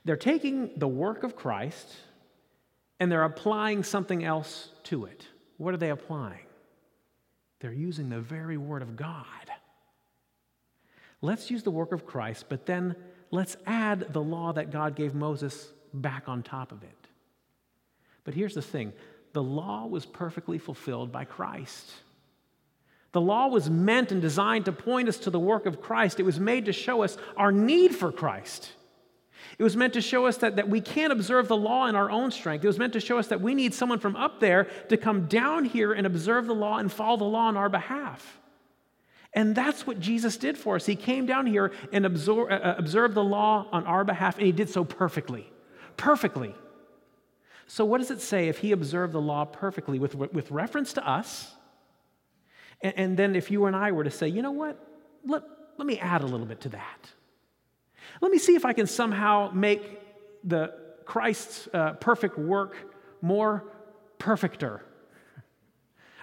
They're 0.04 0.16
taking 0.16 0.70
the 0.76 0.88
work 0.88 1.22
of 1.22 1.36
Christ 1.36 1.86
and 2.98 3.12
they're 3.12 3.24
applying 3.24 3.82
something 3.82 4.24
else 4.24 4.70
to 4.84 5.04
it. 5.04 5.26
What 5.58 5.74
are 5.74 5.78
they 5.78 5.90
applying? 5.90 6.46
They're 7.60 7.72
using 7.72 8.08
the 8.08 8.20
very 8.20 8.56
word 8.56 8.82
of 8.82 8.96
God. 8.96 9.49
Let's 11.22 11.50
use 11.50 11.62
the 11.62 11.70
work 11.70 11.92
of 11.92 12.06
Christ, 12.06 12.46
but 12.48 12.66
then 12.66 12.96
let's 13.30 13.56
add 13.66 14.12
the 14.12 14.22
law 14.22 14.52
that 14.52 14.70
God 14.70 14.96
gave 14.96 15.14
Moses 15.14 15.72
back 15.92 16.28
on 16.28 16.42
top 16.42 16.72
of 16.72 16.82
it. 16.82 17.08
But 18.24 18.34
here's 18.34 18.54
the 18.54 18.62
thing 18.62 18.92
the 19.32 19.42
law 19.42 19.86
was 19.86 20.06
perfectly 20.06 20.58
fulfilled 20.58 21.12
by 21.12 21.24
Christ. 21.24 21.90
The 23.12 23.20
law 23.20 23.48
was 23.48 23.68
meant 23.68 24.12
and 24.12 24.22
designed 24.22 24.66
to 24.66 24.72
point 24.72 25.08
us 25.08 25.18
to 25.18 25.30
the 25.30 25.38
work 25.38 25.66
of 25.66 25.80
Christ. 25.80 26.20
It 26.20 26.24
was 26.24 26.38
made 26.38 26.66
to 26.66 26.72
show 26.72 27.02
us 27.02 27.16
our 27.36 27.50
need 27.50 27.94
for 27.94 28.12
Christ. 28.12 28.70
It 29.58 29.64
was 29.64 29.76
meant 29.76 29.94
to 29.94 30.00
show 30.00 30.26
us 30.26 30.36
that, 30.38 30.56
that 30.56 30.68
we 30.68 30.80
can't 30.80 31.12
observe 31.12 31.48
the 31.48 31.56
law 31.56 31.86
in 31.86 31.96
our 31.96 32.10
own 32.10 32.30
strength. 32.30 32.64
It 32.64 32.68
was 32.68 32.78
meant 32.78 32.92
to 32.92 33.00
show 33.00 33.18
us 33.18 33.28
that 33.28 33.40
we 33.40 33.54
need 33.54 33.74
someone 33.74 33.98
from 33.98 34.14
up 34.14 34.38
there 34.38 34.64
to 34.90 34.96
come 34.96 35.26
down 35.26 35.64
here 35.64 35.92
and 35.92 36.06
observe 36.06 36.46
the 36.46 36.54
law 36.54 36.78
and 36.78 36.92
follow 36.92 37.16
the 37.16 37.24
law 37.24 37.46
on 37.46 37.56
our 37.56 37.68
behalf. 37.68 38.38
And 39.32 39.54
that's 39.54 39.86
what 39.86 40.00
Jesus 40.00 40.36
did 40.36 40.58
for 40.58 40.76
us. 40.76 40.86
He 40.86 40.96
came 40.96 41.24
down 41.24 41.46
here 41.46 41.72
and 41.92 42.04
absor- 42.04 42.50
uh, 42.50 42.54
uh, 42.54 42.74
observed 42.78 43.14
the 43.14 43.22
law 43.22 43.66
on 43.70 43.86
our 43.86 44.04
behalf, 44.04 44.36
and 44.36 44.46
he 44.46 44.52
did 44.52 44.68
so 44.68 44.84
perfectly. 44.84 45.50
Perfectly. 45.96 46.54
So, 47.66 47.84
what 47.84 47.98
does 47.98 48.10
it 48.10 48.20
say 48.20 48.48
if 48.48 48.58
he 48.58 48.72
observed 48.72 49.12
the 49.12 49.20
law 49.20 49.44
perfectly 49.44 50.00
with, 50.00 50.16
with 50.16 50.50
reference 50.50 50.94
to 50.94 51.08
us? 51.08 51.54
And, 52.82 52.94
and 52.96 53.16
then, 53.16 53.36
if 53.36 53.50
you 53.50 53.66
and 53.66 53.76
I 53.76 53.92
were 53.92 54.02
to 54.02 54.10
say, 54.10 54.26
you 54.26 54.42
know 54.42 54.50
what? 54.50 54.84
Let, 55.24 55.42
let 55.78 55.86
me 55.86 55.98
add 55.98 56.22
a 56.22 56.26
little 56.26 56.46
bit 56.46 56.62
to 56.62 56.70
that. 56.70 57.10
Let 58.20 58.32
me 58.32 58.38
see 58.38 58.56
if 58.56 58.64
I 58.64 58.72
can 58.72 58.88
somehow 58.88 59.52
make 59.54 60.00
the 60.42 60.74
Christ's 61.04 61.68
uh, 61.72 61.92
perfect 61.94 62.36
work 62.38 62.74
more 63.22 63.64
perfecter. 64.18 64.82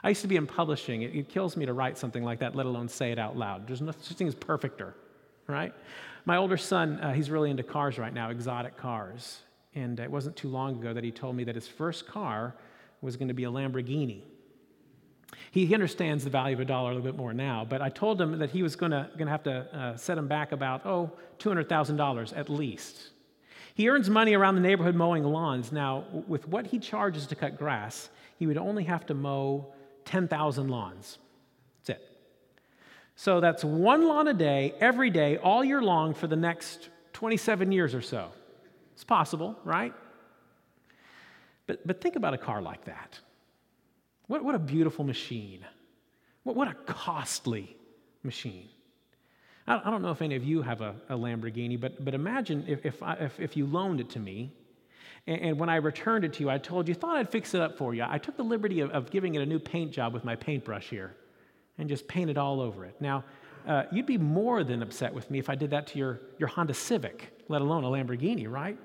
I 0.07 0.11
used 0.11 0.21
to 0.21 0.29
be 0.29 0.37
in 0.37 0.47
publishing. 0.47 1.01
It, 1.01 1.13
it, 1.13 1.27
kills 1.27 1.57
me 1.57 1.65
to 1.65 1.73
write 1.73 1.97
something 1.97 2.23
like 2.23 2.39
that, 2.39 2.55
let 2.55 2.65
alone 2.65 2.87
say 2.87 3.11
it 3.11 3.19
out 3.19 3.35
loud. 3.35 3.67
There's 3.67 3.81
no 3.81 3.91
such 3.91 4.15
thing 4.15 4.29
as 4.29 4.35
perfecter, 4.35 4.95
right? 5.47 5.73
My 6.23 6.37
older 6.37 6.55
son, 6.55 6.97
uh, 7.01 7.11
he's 7.11 7.29
really 7.29 7.51
into 7.51 7.61
cars 7.61 7.99
right 7.99 8.13
now, 8.13 8.29
exotic 8.29 8.77
cars. 8.77 9.41
And 9.75 9.99
it 9.99 10.09
wasn't 10.09 10.37
too 10.37 10.47
long 10.47 10.77
ago 10.77 10.93
that 10.93 11.03
he 11.03 11.11
told 11.11 11.35
me 11.35 11.43
that 11.43 11.55
his 11.55 11.67
first 11.67 12.07
car 12.07 12.55
was 13.01 13.17
going 13.17 13.27
to 13.27 13.33
be 13.33 13.43
a 13.43 13.51
Lamborghini. 13.51 14.21
He, 15.51 15.65
he 15.65 15.73
understands 15.73 16.23
the 16.23 16.29
value 16.29 16.55
of 16.55 16.61
a 16.61 16.65
dollar 16.65 16.91
a 16.91 16.93
little 16.93 17.11
bit 17.11 17.17
more 17.17 17.33
now, 17.33 17.67
but 17.69 17.81
I 17.81 17.89
told 17.89 18.21
him 18.21 18.39
that 18.39 18.51
he 18.51 18.63
was 18.63 18.77
going 18.77 18.91
to 18.91 19.09
have 19.27 19.43
to 19.43 19.77
uh, 19.77 19.97
set 19.97 20.17
him 20.17 20.29
back 20.29 20.53
about, 20.53 20.85
oh, 20.85 21.11
$200,000 21.39 22.37
at 22.37 22.47
least. 22.49 23.09
He 23.75 23.89
earns 23.89 24.09
money 24.09 24.35
around 24.35 24.55
the 24.55 24.61
neighborhood 24.61 24.95
mowing 24.95 25.25
lawns. 25.25 25.73
Now, 25.73 26.05
with 26.29 26.47
what 26.47 26.65
he 26.65 26.79
charges 26.79 27.27
to 27.27 27.35
cut 27.35 27.57
grass, 27.57 28.07
he 28.39 28.47
would 28.47 28.57
only 28.57 28.85
have 28.85 29.05
to 29.07 29.13
mow 29.13 29.73
10,000 30.07 30.69
lawns. 30.69 31.19
That's 31.85 31.99
it. 31.99 32.07
So 33.15 33.39
that's 33.39 33.63
one 33.63 34.07
lawn 34.07 34.27
a 34.27 34.33
day, 34.33 34.73
every 34.79 35.09
day, 35.09 35.37
all 35.37 35.63
year 35.63 35.81
long 35.81 36.13
for 36.13 36.27
the 36.27 36.35
next 36.35 36.89
27 37.13 37.71
years 37.71 37.93
or 37.93 38.01
so. 38.01 38.29
It's 38.93 39.03
possible, 39.03 39.55
right? 39.63 39.93
But, 41.67 41.85
but 41.85 42.01
think 42.01 42.15
about 42.15 42.33
a 42.33 42.37
car 42.37 42.61
like 42.61 42.85
that. 42.85 43.19
What, 44.27 44.43
what 44.43 44.55
a 44.55 44.59
beautiful 44.59 45.05
machine. 45.05 45.65
What, 46.43 46.55
what 46.55 46.67
a 46.67 46.73
costly 46.73 47.75
machine. 48.23 48.69
I, 49.67 49.81
I 49.83 49.91
don't 49.91 50.01
know 50.01 50.11
if 50.11 50.21
any 50.21 50.35
of 50.35 50.43
you 50.43 50.61
have 50.61 50.81
a, 50.81 50.95
a 51.09 51.15
Lamborghini, 51.15 51.79
but, 51.79 52.03
but 52.03 52.13
imagine 52.13 52.65
if, 52.67 52.85
if, 52.85 53.03
I, 53.03 53.13
if, 53.15 53.39
if 53.39 53.57
you 53.57 53.65
loaned 53.65 53.99
it 53.99 54.09
to 54.11 54.19
me 54.19 54.53
and, 55.27 55.41
and, 55.41 55.59
when 55.59 55.69
I 55.69 55.75
returned 55.75 56.25
it 56.25 56.33
to 56.33 56.43
you, 56.43 56.49
I 56.49 56.57
told 56.57 56.87
you, 56.87 56.93
thought 56.93 57.17
I'd 57.17 57.29
fix 57.29 57.53
it 57.53 57.61
up 57.61 57.77
for 57.77 57.93
you. 57.93 58.05
I 58.07 58.17
took 58.17 58.37
the 58.37 58.43
liberty 58.43 58.79
of, 58.79 58.91
of 58.91 59.11
giving 59.11 59.35
it 59.35 59.41
a 59.41 59.45
new 59.45 59.59
paint 59.59 59.91
job 59.91 60.13
with 60.13 60.23
my 60.23 60.35
paintbrush 60.35 60.89
here 60.89 61.15
and 61.77 61.87
just 61.89 62.07
painted 62.07 62.37
all 62.37 62.61
over 62.61 62.85
it. 62.85 62.95
Now, 62.99 63.23
uh, 63.67 63.83
you'd 63.91 64.05
be 64.05 64.17
more 64.17 64.63
than 64.63 64.81
upset 64.81 65.13
with 65.13 65.29
me 65.29 65.39
if 65.39 65.49
I 65.49 65.55
did 65.55 65.71
that 65.71 65.87
to 65.87 65.99
your, 65.99 66.21
your 66.37 66.47
Honda 66.47 66.73
Civic, 66.73 67.43
let 67.49 67.61
alone 67.61 67.83
a 67.83 67.87
Lamborghini, 67.87 68.49
right? 68.49 68.77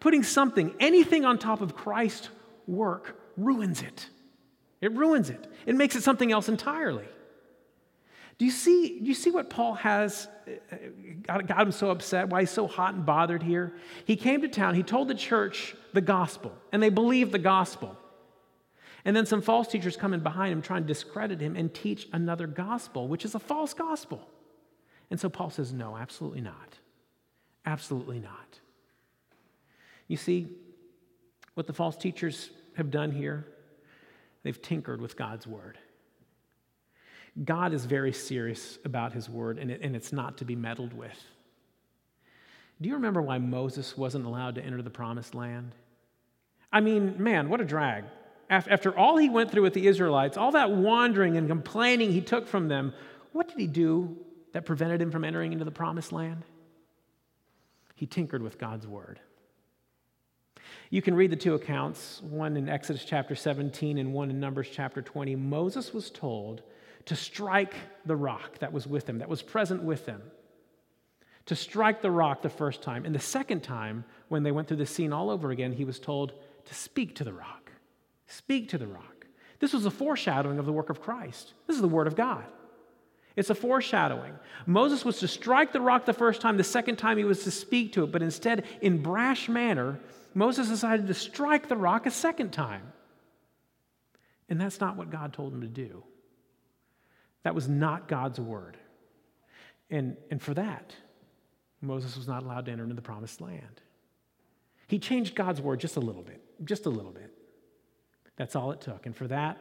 Putting 0.00 0.22
something, 0.22 0.74
anything 0.80 1.24
on 1.24 1.38
top 1.38 1.60
of 1.60 1.76
Christ's 1.76 2.28
work 2.66 3.16
ruins 3.36 3.82
it. 3.82 4.08
It 4.80 4.92
ruins 4.92 5.30
it. 5.30 5.46
It 5.64 5.76
makes 5.76 5.94
it 5.94 6.02
something 6.02 6.32
else 6.32 6.48
entirely. 6.48 7.06
Do 8.38 8.44
you 8.44 8.50
see, 8.50 9.00
do 9.00 9.06
you 9.06 9.14
see 9.14 9.30
what 9.30 9.48
Paul 9.48 9.74
has 9.74 10.28
uh, 10.46 10.76
got, 11.22 11.46
got 11.46 11.62
him 11.62 11.72
so 11.72 11.90
upset, 11.90 12.28
why 12.28 12.40
he's 12.40 12.50
so 12.50 12.66
hot 12.66 12.94
and 12.94 13.06
bothered 13.06 13.42
here? 13.42 13.74
He 14.04 14.16
came 14.16 14.42
to 14.42 14.48
town, 14.48 14.74
he 14.74 14.82
told 14.82 15.08
the 15.08 15.14
church 15.14 15.76
the 15.92 16.00
gospel, 16.00 16.52
and 16.72 16.82
they 16.82 16.90
believed 16.90 17.32
the 17.32 17.38
gospel. 17.38 17.96
And 19.04 19.14
then 19.14 19.26
some 19.26 19.42
false 19.42 19.68
teachers 19.68 19.96
come 19.96 20.14
in 20.14 20.20
behind 20.20 20.52
him 20.52 20.62
trying 20.62 20.82
to 20.82 20.88
discredit 20.88 21.40
him 21.40 21.56
and 21.56 21.72
teach 21.72 22.08
another 22.12 22.46
gospel, 22.46 23.06
which 23.06 23.24
is 23.24 23.34
a 23.34 23.38
false 23.38 23.74
gospel. 23.74 24.26
And 25.10 25.20
so 25.20 25.28
Paul 25.28 25.50
says, 25.50 25.72
No, 25.72 25.96
absolutely 25.96 26.40
not. 26.40 26.78
Absolutely 27.66 28.18
not. 28.18 28.60
You 30.08 30.16
see, 30.16 30.48
what 31.52 31.66
the 31.66 31.72
false 31.72 31.96
teachers 31.96 32.50
have 32.76 32.90
done 32.90 33.12
here 33.12 33.46
They've 34.44 34.60
tinkered 34.60 35.00
with 35.00 35.16
God's 35.16 35.46
word. 35.46 35.78
God 37.42 37.72
is 37.72 37.84
very 37.84 38.12
serious 38.12 38.78
about 38.84 39.12
his 39.12 39.28
word, 39.28 39.58
and, 39.58 39.70
it, 39.70 39.80
and 39.82 39.96
it's 39.96 40.12
not 40.12 40.38
to 40.38 40.44
be 40.44 40.54
meddled 40.54 40.92
with. 40.92 41.18
Do 42.80 42.88
you 42.88 42.94
remember 42.94 43.22
why 43.22 43.38
Moses 43.38 43.96
wasn't 43.96 44.26
allowed 44.26 44.54
to 44.56 44.62
enter 44.62 44.82
the 44.82 44.90
promised 44.90 45.34
land? 45.34 45.72
I 46.72 46.80
mean, 46.80 47.22
man, 47.22 47.48
what 47.48 47.60
a 47.60 47.64
drag. 47.64 48.04
After 48.50 48.96
all 48.96 49.16
he 49.16 49.30
went 49.30 49.50
through 49.50 49.62
with 49.62 49.74
the 49.74 49.86
Israelites, 49.86 50.36
all 50.36 50.52
that 50.52 50.70
wandering 50.70 51.36
and 51.36 51.48
complaining 51.48 52.12
he 52.12 52.20
took 52.20 52.46
from 52.46 52.68
them, 52.68 52.92
what 53.32 53.48
did 53.48 53.58
he 53.58 53.66
do 53.66 54.16
that 54.52 54.66
prevented 54.66 55.00
him 55.00 55.10
from 55.10 55.24
entering 55.24 55.52
into 55.52 55.64
the 55.64 55.70
promised 55.70 56.12
land? 56.12 56.42
He 57.96 58.06
tinkered 58.06 58.42
with 58.42 58.58
God's 58.58 58.86
word. 58.86 59.18
You 60.90 61.02
can 61.02 61.14
read 61.14 61.30
the 61.30 61.36
two 61.36 61.54
accounts, 61.54 62.20
one 62.22 62.56
in 62.56 62.68
Exodus 62.68 63.04
chapter 63.04 63.34
17 63.34 63.98
and 63.98 64.12
one 64.12 64.30
in 64.30 64.38
Numbers 64.38 64.68
chapter 64.70 65.00
20. 65.00 65.34
Moses 65.36 65.92
was 65.92 66.10
told 66.10 66.62
to 67.06 67.16
strike 67.16 67.74
the 68.06 68.16
rock 68.16 68.58
that 68.58 68.72
was 68.72 68.86
with 68.86 69.08
him, 69.08 69.18
that 69.18 69.28
was 69.28 69.42
present 69.42 69.82
with 69.82 70.06
them. 70.06 70.22
To 71.46 71.56
strike 71.56 72.00
the 72.00 72.10
rock 72.10 72.40
the 72.40 72.48
first 72.48 72.82
time. 72.82 73.04
And 73.04 73.14
the 73.14 73.20
second 73.20 73.62
time, 73.62 74.04
when 74.28 74.42
they 74.42 74.52
went 74.52 74.68
through 74.68 74.78
the 74.78 74.86
scene 74.86 75.12
all 75.12 75.28
over 75.28 75.50
again, 75.50 75.72
he 75.72 75.84
was 75.84 76.00
told 76.00 76.32
to 76.64 76.74
speak 76.74 77.16
to 77.16 77.24
the 77.24 77.34
rock. 77.34 77.70
Speak 78.26 78.70
to 78.70 78.78
the 78.78 78.86
rock. 78.86 79.26
This 79.60 79.74
was 79.74 79.84
a 79.84 79.90
foreshadowing 79.90 80.58
of 80.58 80.64
the 80.64 80.72
work 80.72 80.88
of 80.88 81.02
Christ. 81.02 81.52
This 81.66 81.76
is 81.76 81.82
the 81.82 81.88
Word 81.88 82.06
of 82.06 82.16
God. 82.16 82.44
It's 83.36 83.50
a 83.50 83.54
foreshadowing. 83.54 84.34
Moses 84.64 85.04
was 85.04 85.18
to 85.18 85.28
strike 85.28 85.72
the 85.72 85.80
rock 85.80 86.06
the 86.06 86.12
first 86.12 86.40
time, 86.40 86.56
the 86.56 86.64
second 86.64 86.96
time 86.96 87.18
he 87.18 87.24
was 87.24 87.44
to 87.44 87.50
speak 87.50 87.92
to 87.94 88.04
it, 88.04 88.12
but 88.12 88.22
instead, 88.22 88.64
in 88.80 89.02
brash 89.02 89.48
manner, 89.48 89.98
Moses 90.34 90.68
decided 90.68 91.08
to 91.08 91.14
strike 91.14 91.68
the 91.68 91.76
rock 91.76 92.06
a 92.06 92.10
second 92.10 92.52
time. 92.52 92.92
And 94.48 94.60
that's 94.60 94.80
not 94.80 94.96
what 94.96 95.10
God 95.10 95.32
told 95.32 95.52
him 95.52 95.62
to 95.62 95.66
do. 95.66 96.04
That 97.44 97.54
was 97.54 97.68
not 97.68 98.08
God's 98.08 98.40
word. 98.40 98.76
And, 99.90 100.16
and 100.30 100.42
for 100.42 100.54
that, 100.54 100.94
Moses 101.80 102.16
was 102.16 102.26
not 102.26 102.42
allowed 102.42 102.66
to 102.66 102.72
enter 102.72 102.82
into 102.82 102.94
the 102.94 103.02
promised 103.02 103.40
land. 103.40 103.80
He 104.88 104.98
changed 104.98 105.34
God's 105.34 105.60
word 105.60 105.80
just 105.80 105.96
a 105.96 106.00
little 106.00 106.22
bit, 106.22 106.42
just 106.64 106.86
a 106.86 106.90
little 106.90 107.12
bit. 107.12 107.32
That's 108.36 108.56
all 108.56 108.72
it 108.72 108.80
took. 108.80 109.06
And 109.06 109.16
for 109.16 109.28
that, 109.28 109.58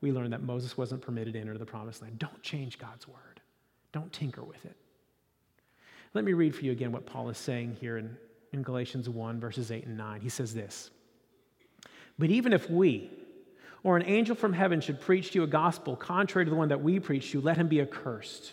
we 0.00 0.12
learn 0.12 0.30
that 0.30 0.42
Moses 0.42 0.76
wasn't 0.76 1.02
permitted 1.02 1.34
to 1.34 1.40
enter 1.40 1.58
the 1.58 1.66
promised 1.66 2.02
land. 2.02 2.18
Don't 2.18 2.42
change 2.42 2.78
God's 2.78 3.08
word, 3.08 3.40
don't 3.92 4.12
tinker 4.12 4.44
with 4.44 4.64
it. 4.64 4.76
Let 6.14 6.24
me 6.24 6.34
read 6.34 6.54
for 6.54 6.64
you 6.64 6.72
again 6.72 6.92
what 6.92 7.06
Paul 7.06 7.30
is 7.30 7.38
saying 7.38 7.78
here 7.80 7.96
in 7.96 8.16
in 8.52 8.62
Galatians 8.62 9.08
1, 9.08 9.40
verses 9.40 9.70
8 9.70 9.86
and 9.86 9.96
9. 9.96 10.20
He 10.20 10.28
says 10.28 10.54
this 10.54 10.90
But 12.18 12.30
even 12.30 12.52
if 12.52 12.70
we, 12.70 13.10
or 13.84 13.96
an 13.96 14.04
angel 14.06 14.36
from 14.36 14.52
heaven, 14.52 14.80
should 14.80 15.00
preach 15.00 15.32
to 15.32 15.38
you 15.38 15.42
a 15.44 15.48
gospel 15.48 15.96
contrary 15.96 16.44
to 16.44 16.50
the 16.50 16.56
one 16.56 16.68
that 16.68 16.82
we 16.82 17.00
preach 17.00 17.30
to 17.30 17.38
you, 17.38 17.44
let 17.44 17.56
him 17.56 17.68
be 17.68 17.80
accursed. 17.80 18.52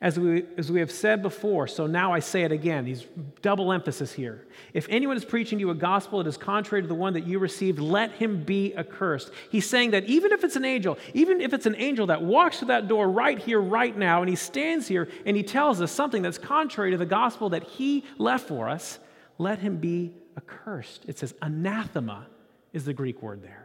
As 0.00 0.18
we, 0.18 0.44
as 0.56 0.68
we 0.68 0.80
have 0.80 0.90
said 0.90 1.22
before, 1.22 1.68
so 1.68 1.86
now 1.86 2.12
I 2.12 2.18
say 2.18 2.42
it 2.42 2.50
again. 2.50 2.86
He's 2.86 3.06
double 3.40 3.70
emphasis 3.70 4.12
here. 4.12 4.44
If 4.74 4.88
anyone 4.90 5.16
is 5.16 5.24
preaching 5.24 5.58
to 5.58 5.60
you 5.60 5.70
a 5.70 5.76
gospel 5.76 6.20
that 6.20 6.28
is 6.28 6.36
contrary 6.36 6.82
to 6.82 6.88
the 6.88 6.94
one 6.94 7.12
that 7.12 7.24
you 7.24 7.38
received, 7.38 7.78
let 7.78 8.10
him 8.10 8.42
be 8.42 8.76
accursed. 8.76 9.30
He's 9.50 9.68
saying 9.70 9.92
that 9.92 10.06
even 10.06 10.32
if 10.32 10.42
it's 10.42 10.56
an 10.56 10.64
angel, 10.64 10.98
even 11.14 11.40
if 11.40 11.54
it's 11.54 11.66
an 11.66 11.76
angel 11.76 12.08
that 12.08 12.20
walks 12.20 12.58
through 12.58 12.68
that 12.68 12.88
door 12.88 13.08
right 13.08 13.38
here, 13.38 13.60
right 13.60 13.96
now, 13.96 14.22
and 14.22 14.28
he 14.28 14.34
stands 14.34 14.88
here 14.88 15.08
and 15.24 15.36
he 15.36 15.44
tells 15.44 15.80
us 15.80 15.92
something 15.92 16.20
that's 16.20 16.38
contrary 16.38 16.90
to 16.90 16.96
the 16.96 17.06
gospel 17.06 17.50
that 17.50 17.62
he 17.62 18.04
left 18.18 18.48
for 18.48 18.68
us, 18.68 18.98
let 19.38 19.60
him 19.60 19.76
be 19.76 20.14
accursed. 20.36 21.04
It 21.06 21.16
says 21.16 21.32
anathema 21.40 22.26
is 22.72 22.84
the 22.84 22.92
Greek 22.92 23.22
word 23.22 23.40
there. 23.40 23.61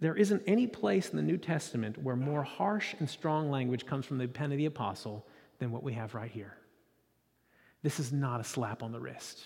There 0.00 0.14
isn't 0.14 0.42
any 0.46 0.66
place 0.66 1.10
in 1.10 1.16
the 1.16 1.22
New 1.22 1.38
Testament 1.38 2.00
where 2.02 2.16
more 2.16 2.42
harsh 2.42 2.94
and 3.00 3.10
strong 3.10 3.50
language 3.50 3.84
comes 3.84 4.06
from 4.06 4.18
the 4.18 4.28
pen 4.28 4.52
of 4.52 4.58
the 4.58 4.66
apostle 4.66 5.26
than 5.58 5.72
what 5.72 5.82
we 5.82 5.92
have 5.94 6.14
right 6.14 6.30
here. 6.30 6.56
This 7.82 7.98
is 7.98 8.12
not 8.12 8.40
a 8.40 8.44
slap 8.44 8.82
on 8.82 8.92
the 8.92 9.00
wrist. 9.00 9.44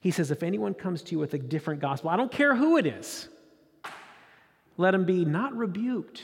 He 0.00 0.10
says, 0.10 0.30
if 0.30 0.42
anyone 0.42 0.74
comes 0.74 1.02
to 1.02 1.12
you 1.12 1.18
with 1.18 1.34
a 1.34 1.38
different 1.38 1.80
gospel, 1.80 2.10
I 2.10 2.16
don't 2.16 2.32
care 2.32 2.54
who 2.54 2.76
it 2.76 2.86
is, 2.86 3.28
let 4.76 4.94
him 4.94 5.04
be 5.04 5.24
not 5.24 5.56
rebuked, 5.56 6.22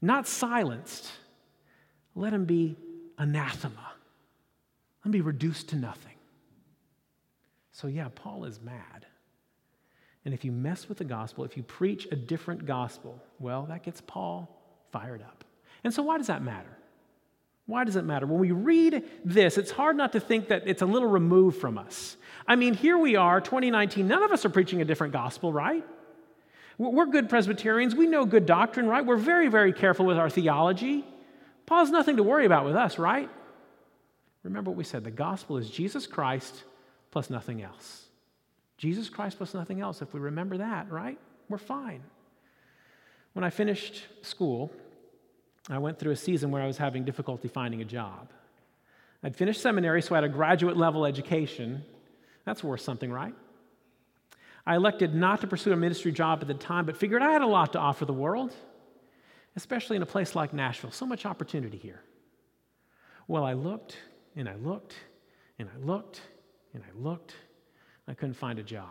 not 0.00 0.26
silenced, 0.26 1.10
let 2.14 2.32
him 2.32 2.44
be 2.44 2.76
anathema, 3.18 3.92
let 5.00 5.06
him 5.06 5.12
be 5.12 5.20
reduced 5.20 5.68
to 5.70 5.76
nothing. 5.76 6.14
So, 7.72 7.86
yeah, 7.88 8.08
Paul 8.14 8.44
is 8.44 8.60
mad. 8.60 9.06
And 10.24 10.32
if 10.32 10.44
you 10.44 10.52
mess 10.52 10.88
with 10.88 10.98
the 10.98 11.04
gospel, 11.04 11.44
if 11.44 11.56
you 11.56 11.62
preach 11.62 12.06
a 12.10 12.16
different 12.16 12.64
gospel, 12.64 13.20
well, 13.40 13.64
that 13.66 13.82
gets 13.82 14.00
Paul 14.00 14.48
fired 14.92 15.22
up. 15.22 15.44
And 15.84 15.92
so, 15.92 16.02
why 16.02 16.18
does 16.18 16.28
that 16.28 16.42
matter? 16.42 16.78
Why 17.66 17.84
does 17.84 17.96
it 17.96 18.04
matter? 18.04 18.26
When 18.26 18.40
we 18.40 18.50
read 18.50 19.04
this, 19.24 19.56
it's 19.56 19.70
hard 19.70 19.96
not 19.96 20.12
to 20.12 20.20
think 20.20 20.48
that 20.48 20.64
it's 20.66 20.82
a 20.82 20.86
little 20.86 21.08
removed 21.08 21.60
from 21.60 21.78
us. 21.78 22.16
I 22.46 22.56
mean, 22.56 22.74
here 22.74 22.98
we 22.98 23.16
are, 23.16 23.40
2019, 23.40 24.06
none 24.06 24.22
of 24.22 24.32
us 24.32 24.44
are 24.44 24.50
preaching 24.50 24.80
a 24.80 24.84
different 24.84 25.12
gospel, 25.12 25.52
right? 25.52 25.84
We're 26.78 27.06
good 27.06 27.28
Presbyterians. 27.28 27.94
We 27.94 28.06
know 28.06 28.24
good 28.24 28.46
doctrine, 28.46 28.86
right? 28.86 29.04
We're 29.04 29.16
very, 29.16 29.48
very 29.48 29.72
careful 29.72 30.06
with 30.06 30.18
our 30.18 30.30
theology. 30.30 31.04
Paul's 31.66 31.90
nothing 31.90 32.16
to 32.16 32.22
worry 32.22 32.46
about 32.46 32.64
with 32.64 32.74
us, 32.74 32.98
right? 32.98 33.30
Remember 34.42 34.70
what 34.70 34.76
we 34.76 34.84
said 34.84 35.04
the 35.04 35.10
gospel 35.10 35.56
is 35.56 35.70
Jesus 35.70 36.06
Christ 36.06 36.64
plus 37.10 37.30
nothing 37.30 37.62
else. 37.62 38.01
Jesus 38.78 39.08
Christ 39.08 39.36
plus 39.36 39.54
nothing 39.54 39.80
else. 39.80 40.02
If 40.02 40.12
we 40.12 40.20
remember 40.20 40.58
that, 40.58 40.90
right? 40.90 41.18
We're 41.48 41.58
fine. 41.58 42.02
When 43.32 43.44
I 43.44 43.50
finished 43.50 44.02
school, 44.22 44.72
I 45.70 45.78
went 45.78 45.98
through 45.98 46.12
a 46.12 46.16
season 46.16 46.50
where 46.50 46.62
I 46.62 46.66
was 46.66 46.76
having 46.76 47.04
difficulty 47.04 47.48
finding 47.48 47.80
a 47.80 47.84
job. 47.84 48.30
I'd 49.22 49.36
finished 49.36 49.60
seminary, 49.60 50.02
so 50.02 50.14
I 50.14 50.18
had 50.18 50.24
a 50.24 50.28
graduate 50.28 50.76
level 50.76 51.06
education. 51.06 51.84
That's 52.44 52.64
worth 52.64 52.80
something, 52.80 53.12
right? 53.12 53.34
I 54.66 54.76
elected 54.76 55.14
not 55.14 55.40
to 55.40 55.46
pursue 55.46 55.72
a 55.72 55.76
ministry 55.76 56.12
job 56.12 56.40
at 56.40 56.48
the 56.48 56.54
time, 56.54 56.86
but 56.86 56.96
figured 56.96 57.22
I 57.22 57.32
had 57.32 57.42
a 57.42 57.46
lot 57.46 57.72
to 57.72 57.78
offer 57.78 58.04
the 58.04 58.12
world, 58.12 58.54
especially 59.56 59.96
in 59.96 60.02
a 60.02 60.06
place 60.06 60.34
like 60.34 60.52
Nashville. 60.52 60.90
So 60.90 61.06
much 61.06 61.24
opportunity 61.26 61.78
here. 61.78 62.02
Well, 63.28 63.44
I 63.44 63.52
looked 63.52 63.96
and 64.36 64.48
I 64.48 64.56
looked 64.56 64.94
and 65.58 65.68
I 65.68 65.84
looked 65.84 66.20
and 66.74 66.82
I 66.82 66.98
looked. 66.98 67.34
I 68.08 68.14
couldn't 68.14 68.34
find 68.34 68.58
a 68.58 68.62
job. 68.62 68.86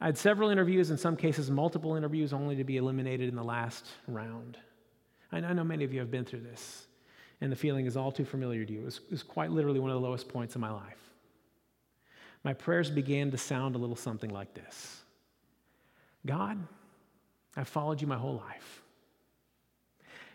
I 0.00 0.06
had 0.06 0.18
several 0.18 0.50
interviews, 0.50 0.90
in 0.90 0.98
some 0.98 1.16
cases, 1.16 1.50
multiple 1.50 1.94
interviews, 1.94 2.32
only 2.32 2.56
to 2.56 2.64
be 2.64 2.76
eliminated 2.76 3.28
in 3.28 3.36
the 3.36 3.44
last 3.44 3.86
round. 4.06 4.58
I 5.32 5.40
know 5.40 5.64
many 5.64 5.84
of 5.84 5.92
you 5.92 6.00
have 6.00 6.10
been 6.10 6.24
through 6.24 6.42
this, 6.42 6.86
and 7.40 7.50
the 7.50 7.56
feeling 7.56 7.86
is 7.86 7.96
all 7.96 8.12
too 8.12 8.24
familiar 8.24 8.64
to 8.64 8.72
you. 8.72 8.82
It 8.82 8.84
was, 8.84 8.96
it 8.98 9.10
was 9.10 9.22
quite 9.22 9.50
literally 9.50 9.80
one 9.80 9.90
of 9.90 9.94
the 9.94 10.06
lowest 10.06 10.28
points 10.28 10.54
in 10.54 10.60
my 10.60 10.70
life 10.70 11.04
my 12.44 12.52
prayers 12.52 12.90
began 12.90 13.30
to 13.30 13.38
sound 13.38 13.74
a 13.74 13.78
little 13.78 13.96
something 13.96 14.30
like 14.30 14.54
this 14.54 15.02
God, 16.26 16.58
I've 17.56 17.68
followed 17.68 18.00
you 18.00 18.06
my 18.06 18.18
whole 18.18 18.36
life. 18.36 18.82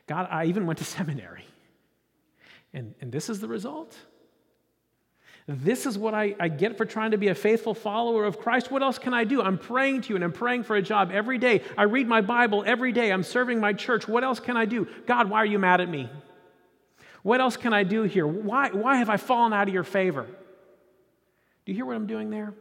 God, 0.07 0.27
I 0.29 0.45
even 0.45 0.65
went 0.65 0.79
to 0.79 0.85
seminary. 0.97 1.45
And, 2.73 2.93
and 3.01 3.11
this 3.11 3.29
is 3.29 3.39
the 3.39 3.47
result. 3.47 3.97
This 5.51 5.87
is 5.87 5.97
what 5.97 6.13
I, 6.13 6.35
I 6.39 6.47
get 6.47 6.77
for 6.77 6.85
trying 6.85 7.09
to 7.09 7.17
be 7.17 7.29
a 7.29 7.33
faithful 7.33 7.73
follower 7.73 8.23
of 8.25 8.39
Christ. 8.39 8.69
What 8.69 8.83
else 8.83 8.99
can 8.99 9.15
I 9.15 9.23
do? 9.23 9.41
I'm 9.41 9.57
praying 9.57 10.01
to 10.01 10.09
you 10.09 10.15
and 10.15 10.23
I'm 10.23 10.31
praying 10.31 10.61
for 10.61 10.75
a 10.75 10.81
job 10.81 11.09
every 11.11 11.39
day. 11.39 11.63
I 11.75 11.83
read 11.83 12.07
my 12.07 12.21
Bible 12.21 12.63
every 12.67 12.91
day. 12.91 13.11
I'm 13.11 13.23
serving 13.23 13.59
my 13.59 13.73
church. 13.73 14.07
What 14.07 14.23
else 14.23 14.39
can 14.39 14.55
I 14.55 14.65
do? 14.65 14.87
God, 15.07 15.27
why 15.27 15.39
are 15.39 15.47
you 15.47 15.57
mad 15.57 15.81
at 15.81 15.89
me? 15.89 16.07
What 17.23 17.41
else 17.41 17.57
can 17.57 17.73
I 17.73 17.81
do 17.81 18.03
here? 18.03 18.27
Why, 18.27 18.69
why 18.69 18.97
have 18.97 19.09
I 19.09 19.17
fallen 19.17 19.51
out 19.51 19.67
of 19.67 19.73
your 19.73 19.83
favor? 19.83 20.27
Do 21.65 21.71
you 21.71 21.73
hear 21.73 21.85
what 21.85 21.95
I'm 21.95 22.05
doing 22.05 22.29
there? 22.29 22.53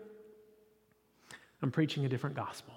I'm 1.60 1.70
preaching 1.70 2.06
a 2.06 2.08
different 2.08 2.36
gospel. 2.36 2.72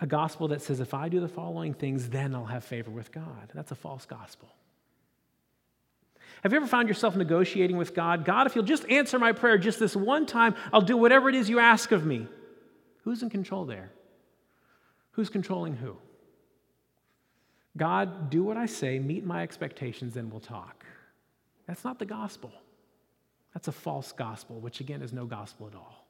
A 0.00 0.06
gospel 0.06 0.48
that 0.48 0.60
says, 0.60 0.80
if 0.80 0.92
I 0.92 1.08
do 1.08 1.18
the 1.18 1.28
following 1.28 1.72
things, 1.72 2.10
then 2.10 2.34
I'll 2.34 2.44
have 2.44 2.64
favor 2.64 2.90
with 2.90 3.10
God. 3.10 3.52
That's 3.54 3.70
a 3.70 3.74
false 3.74 4.04
gospel. 4.04 4.50
Have 6.44 6.52
you 6.52 6.58
ever 6.58 6.66
found 6.66 6.88
yourself 6.88 7.16
negotiating 7.16 7.78
with 7.78 7.94
God? 7.94 8.26
God, 8.26 8.46
if 8.46 8.54
you'll 8.54 8.64
just 8.64 8.86
answer 8.90 9.18
my 9.18 9.32
prayer 9.32 9.56
just 9.56 9.80
this 9.80 9.96
one 9.96 10.26
time, 10.26 10.54
I'll 10.74 10.82
do 10.82 10.94
whatever 10.94 11.30
it 11.30 11.34
is 11.34 11.48
you 11.48 11.58
ask 11.58 11.90
of 11.90 12.04
me. 12.04 12.28
Who's 13.02 13.22
in 13.22 13.30
control 13.30 13.64
there? 13.64 13.90
Who's 15.12 15.30
controlling 15.30 15.74
who? 15.74 15.96
God, 17.78 18.28
do 18.28 18.44
what 18.44 18.58
I 18.58 18.66
say, 18.66 18.98
meet 18.98 19.24
my 19.24 19.42
expectations, 19.42 20.12
then 20.12 20.28
we'll 20.28 20.38
talk. 20.38 20.84
That's 21.66 21.82
not 21.82 21.98
the 21.98 22.04
gospel. 22.04 22.52
That's 23.54 23.68
a 23.68 23.72
false 23.72 24.12
gospel, 24.12 24.60
which 24.60 24.80
again 24.80 25.00
is 25.00 25.14
no 25.14 25.24
gospel 25.24 25.66
at 25.66 25.74
all. 25.74 26.06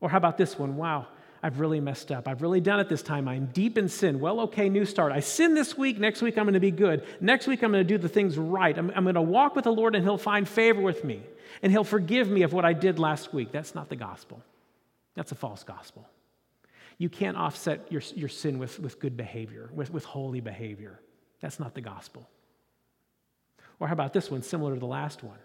Or 0.00 0.08
how 0.08 0.16
about 0.16 0.38
this 0.38 0.58
one? 0.58 0.76
Wow, 0.76 1.08
I've 1.44 1.60
really 1.60 1.78
messed 1.78 2.10
up. 2.10 2.26
I've 2.26 2.40
really 2.40 2.62
done 2.62 2.80
it 2.80 2.88
this 2.88 3.02
time. 3.02 3.28
I'm 3.28 3.50
deep 3.52 3.76
in 3.76 3.90
sin. 3.90 4.18
Well, 4.18 4.40
okay, 4.40 4.70
new 4.70 4.86
start. 4.86 5.12
I 5.12 5.20
sin 5.20 5.52
this 5.52 5.76
week. 5.76 5.98
Next 5.98 6.22
week, 6.22 6.38
I'm 6.38 6.44
going 6.44 6.54
to 6.54 6.60
be 6.60 6.70
good. 6.70 7.04
Next 7.20 7.46
week, 7.46 7.62
I'm 7.62 7.70
going 7.70 7.86
to 7.86 7.88
do 7.88 7.98
the 7.98 8.08
things 8.08 8.38
right. 8.38 8.76
I'm, 8.78 8.90
I'm 8.96 9.02
going 9.02 9.14
to 9.14 9.20
walk 9.20 9.54
with 9.54 9.64
the 9.64 9.70
Lord, 9.70 9.94
and 9.94 10.02
He'll 10.02 10.16
find 10.16 10.48
favor 10.48 10.80
with 10.80 11.04
me. 11.04 11.20
And 11.60 11.70
He'll 11.70 11.84
forgive 11.84 12.30
me 12.30 12.44
of 12.44 12.54
what 12.54 12.64
I 12.64 12.72
did 12.72 12.98
last 12.98 13.34
week. 13.34 13.52
That's 13.52 13.74
not 13.74 13.90
the 13.90 13.94
gospel. 13.96 14.42
That's 15.16 15.32
a 15.32 15.34
false 15.34 15.64
gospel. 15.64 16.08
You 16.96 17.10
can't 17.10 17.36
offset 17.36 17.92
your, 17.92 18.00
your 18.14 18.30
sin 18.30 18.58
with, 18.58 18.80
with 18.80 18.98
good 18.98 19.14
behavior, 19.14 19.68
with, 19.74 19.92
with 19.92 20.06
holy 20.06 20.40
behavior. 20.40 20.98
That's 21.42 21.60
not 21.60 21.74
the 21.74 21.82
gospel. 21.82 22.26
Or 23.80 23.86
how 23.86 23.92
about 23.92 24.14
this 24.14 24.30
one, 24.30 24.40
similar 24.40 24.72
to 24.72 24.80
the 24.80 24.86
last 24.86 25.22
one? 25.22 25.36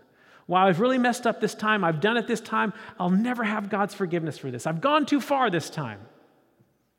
Wow, 0.49 0.65
I've 0.65 0.79
really 0.79 0.97
messed 0.97 1.27
up 1.27 1.39
this 1.39 1.53
time. 1.53 1.83
I've 1.83 2.01
done 2.01 2.17
it 2.17 2.25
this 2.25 2.41
time. 2.41 2.73
I'll 2.99 3.11
never 3.11 3.43
have 3.43 3.69
God's 3.69 3.93
forgiveness 3.93 4.39
for 4.39 4.49
this. 4.49 4.65
I've 4.65 4.81
gone 4.81 5.05
too 5.05 5.21
far 5.21 5.51
this 5.51 5.69
time. 5.69 5.99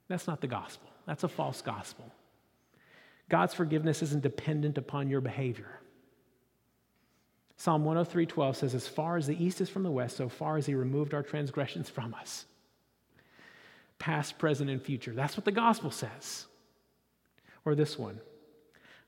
That's 0.07 0.29
not 0.29 0.41
the 0.41 0.47
gospel. 0.47 0.89
That's 1.05 1.25
a 1.25 1.29
false 1.29 1.61
gospel. 1.61 2.05
God's 3.29 3.53
forgiveness 3.53 4.05
isn't 4.05 4.23
dependent 4.23 4.79
upon 4.79 5.11
your 5.11 5.21
behavior. 5.21 5.81
Psalm 7.57 7.85
103:12 7.85 8.55
says, 8.55 8.73
As 8.73 8.87
far 8.87 9.17
as 9.17 9.27
the 9.27 9.45
east 9.45 9.61
is 9.61 9.69
from 9.69 9.83
the 9.83 9.91
west, 9.91 10.17
so 10.17 10.29
far 10.29 10.57
as 10.57 10.67
he 10.67 10.77
removed 10.77 11.13
our 11.13 11.25
transgressions 11.25 11.91
from 11.97 12.15
us. 12.15 12.45
Past, 13.99 14.39
present, 14.39 14.71
and 14.71 14.81
future. 14.81 15.13
That's 15.13 15.37
what 15.37 15.45
the 15.45 15.51
gospel 15.51 15.91
says. 15.91 16.47
Or 17.65 17.75
this 17.75 17.99
one. 17.99 18.21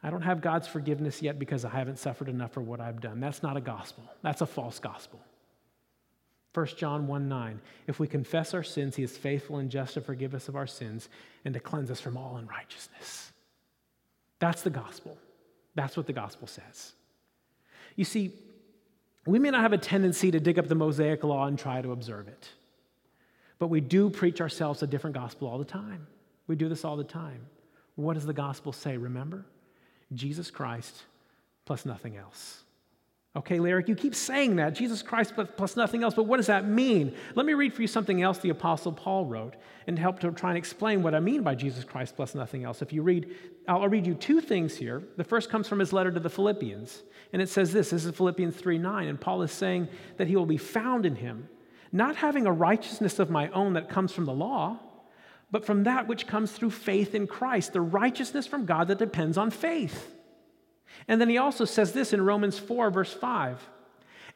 I 0.02 0.10
don't 0.10 0.22
have 0.22 0.40
God's 0.40 0.66
forgiveness 0.66 1.22
yet 1.22 1.38
because 1.38 1.64
I 1.64 1.70
haven't 1.70 1.98
suffered 1.98 2.28
enough 2.28 2.52
for 2.52 2.60
what 2.60 2.80
I've 2.80 3.00
done. 3.00 3.20
That's 3.20 3.42
not 3.42 3.56
a 3.56 3.60
gospel, 3.60 4.04
that's 4.22 4.40
a 4.40 4.46
false 4.46 4.78
gospel. 4.78 5.20
1 6.54 6.66
John 6.76 7.06
1 7.06 7.28
9. 7.28 7.60
If 7.86 7.98
we 7.98 8.06
confess 8.06 8.52
our 8.52 8.62
sins, 8.62 8.96
he 8.96 9.02
is 9.02 9.16
faithful 9.16 9.56
and 9.56 9.70
just 9.70 9.94
to 9.94 10.00
forgive 10.00 10.34
us 10.34 10.48
of 10.48 10.56
our 10.56 10.66
sins 10.66 11.08
and 11.44 11.54
to 11.54 11.60
cleanse 11.60 11.90
us 11.90 12.00
from 12.00 12.16
all 12.16 12.36
unrighteousness. 12.36 13.32
That's 14.38 14.62
the 14.62 14.70
gospel. 14.70 15.16
That's 15.74 15.96
what 15.96 16.06
the 16.06 16.12
gospel 16.12 16.46
says. 16.46 16.92
You 17.96 18.04
see, 18.04 18.32
we 19.26 19.38
may 19.38 19.50
not 19.50 19.62
have 19.62 19.72
a 19.72 19.78
tendency 19.78 20.30
to 20.30 20.40
dig 20.40 20.58
up 20.58 20.68
the 20.68 20.74
Mosaic 20.74 21.24
law 21.24 21.46
and 21.46 21.58
try 21.58 21.80
to 21.80 21.92
observe 21.92 22.28
it, 22.28 22.48
but 23.58 23.68
we 23.68 23.80
do 23.80 24.10
preach 24.10 24.40
ourselves 24.40 24.82
a 24.82 24.86
different 24.86 25.14
gospel 25.14 25.48
all 25.48 25.58
the 25.58 25.64
time. 25.64 26.06
We 26.48 26.56
do 26.56 26.68
this 26.68 26.84
all 26.84 26.96
the 26.96 27.04
time. 27.04 27.46
What 27.94 28.14
does 28.14 28.26
the 28.26 28.32
gospel 28.32 28.72
say? 28.72 28.96
Remember? 28.96 29.46
Jesus 30.14 30.50
Christ 30.50 31.02
plus 31.64 31.86
nothing 31.86 32.16
else. 32.16 32.62
Okay, 33.34 33.60
Lyric, 33.60 33.88
you 33.88 33.94
keep 33.94 34.14
saying 34.14 34.56
that, 34.56 34.74
Jesus 34.74 35.00
Christ 35.00 35.32
plus 35.56 35.74
nothing 35.74 36.02
else, 36.02 36.12
but 36.12 36.24
what 36.24 36.36
does 36.36 36.48
that 36.48 36.68
mean? 36.68 37.14
Let 37.34 37.46
me 37.46 37.54
read 37.54 37.72
for 37.72 37.80
you 37.80 37.88
something 37.88 38.20
else 38.20 38.38
the 38.38 38.50
Apostle 38.50 38.92
Paul 38.92 39.24
wrote 39.24 39.54
and 39.86 39.98
help 39.98 40.20
to 40.20 40.30
try 40.32 40.50
and 40.50 40.58
explain 40.58 41.02
what 41.02 41.14
I 41.14 41.20
mean 41.20 41.42
by 41.42 41.54
Jesus 41.54 41.82
Christ 41.82 42.14
plus 42.14 42.34
nothing 42.34 42.64
else. 42.64 42.82
If 42.82 42.92
you 42.92 43.00
read, 43.00 43.34
I'll 43.66 43.88
read 43.88 44.06
you 44.06 44.14
two 44.14 44.42
things 44.42 44.76
here. 44.76 45.02
The 45.16 45.24
first 45.24 45.48
comes 45.48 45.66
from 45.66 45.78
his 45.78 45.94
letter 45.94 46.10
to 46.10 46.20
the 46.20 46.28
Philippians, 46.28 47.02
and 47.32 47.40
it 47.40 47.48
says 47.48 47.72
this 47.72 47.88
this 47.88 48.04
is 48.04 48.14
Philippians 48.14 48.54
3 48.54 48.76
9, 48.76 49.08
and 49.08 49.18
Paul 49.18 49.40
is 49.40 49.52
saying 49.52 49.88
that 50.18 50.28
he 50.28 50.36
will 50.36 50.44
be 50.44 50.58
found 50.58 51.06
in 51.06 51.16
him, 51.16 51.48
not 51.90 52.16
having 52.16 52.46
a 52.46 52.52
righteousness 52.52 53.18
of 53.18 53.30
my 53.30 53.48
own 53.48 53.72
that 53.74 53.88
comes 53.88 54.12
from 54.12 54.26
the 54.26 54.34
law 54.34 54.78
but 55.52 55.66
from 55.66 55.84
that 55.84 56.08
which 56.08 56.26
comes 56.26 56.50
through 56.50 56.70
faith 56.70 57.14
in 57.14 57.26
Christ, 57.26 57.74
the 57.74 57.80
righteousness 57.82 58.46
from 58.46 58.64
God 58.64 58.88
that 58.88 58.98
depends 58.98 59.36
on 59.36 59.50
faith. 59.50 60.10
And 61.06 61.20
then 61.20 61.28
he 61.28 61.36
also 61.36 61.66
says 61.66 61.92
this 61.92 62.14
in 62.14 62.24
Romans 62.24 62.58
4, 62.58 62.90
verse 62.90 63.12
5 63.12 63.60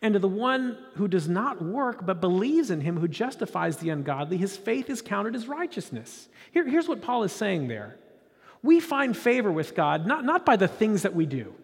And 0.03 0.13
to 0.13 0.21
the 0.21 0.29
one 0.29 0.77
who 0.97 1.09
does 1.09 1.27
not 1.27 1.65
work, 1.65 2.05
but 2.05 2.21
believes 2.21 2.71
in 2.71 2.83
him 2.83 3.01
who 3.01 3.09
justifies 3.09 3.79
the 3.79 3.89
ungodly, 3.89 4.37
his 4.37 4.59
faith 4.59 4.91
is 4.91 5.01
counted 5.01 5.35
as 5.35 5.49
righteousness. 5.49 6.29
Here, 6.53 6.69
here's 6.69 6.89
what 6.89 7.03
Paul 7.03 7.23
is 7.23 7.33
saying 7.33 7.69
there 7.69 7.97
we 8.63 8.79
find 8.81 9.17
favor 9.17 9.51
with 9.51 9.75
God 9.75 10.07
not, 10.07 10.25
not 10.25 10.45
by 10.45 10.57
the 10.57 10.69
things 10.69 11.03
that 11.03 11.15
we 11.15 11.25
do. 11.25 11.55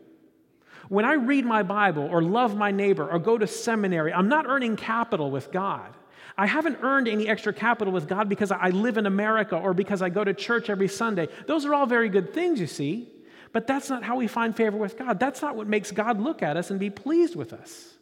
When 0.89 1.05
I 1.05 1.15
read 1.15 1.45
my 1.45 1.63
Bible 1.63 2.05
or 2.05 2.23
love 2.23 2.57
my 2.57 2.71
neighbor 2.71 3.09
or 3.09 3.19
go 3.19 3.37
to 3.37 3.47
seminary, 3.47 4.13
I'm 4.13 4.29
not 4.29 4.47
earning 4.47 4.77
capital 4.77 5.31
with 5.31 5.53
God. 5.53 5.95
I 6.37 6.47
haven't 6.47 6.79
earned 6.83 7.09
any 7.09 7.29
extra 7.29 7.53
capital 7.53 7.93
with 7.93 8.09
God 8.09 8.29
because 8.29 8.51
I 8.51 8.71
live 8.71 8.97
in 8.97 9.07
America 9.07 9.57
or 9.57 9.75
because 9.75 10.03
I 10.03 10.09
go 10.09 10.25
to 10.25 10.33
church 10.33 10.71
every 10.71 10.89
Sunday. 10.89 11.29
Those 11.47 11.65
are 11.65 11.75
all 11.75 11.87
very 11.87 12.09
good 12.09 12.33
things, 12.33 12.61
you 12.61 12.67
see, 12.67 13.09
but 13.53 13.67
that's 13.67 13.91
not 13.91 14.03
how 14.03 14.17
we 14.17 14.27
find 14.27 14.57
favor 14.57 14.77
with 14.77 14.97
God. 14.97 15.21
That's 15.21 15.43
not 15.43 15.57
what 15.57 15.67
makes 15.67 15.91
God 15.91 16.21
look 16.21 16.43
at 16.43 16.57
us 16.57 16.71
and 16.71 16.81
be 16.81 16.91
pleased 16.91 17.37
with 17.37 17.53
us. 17.53 17.95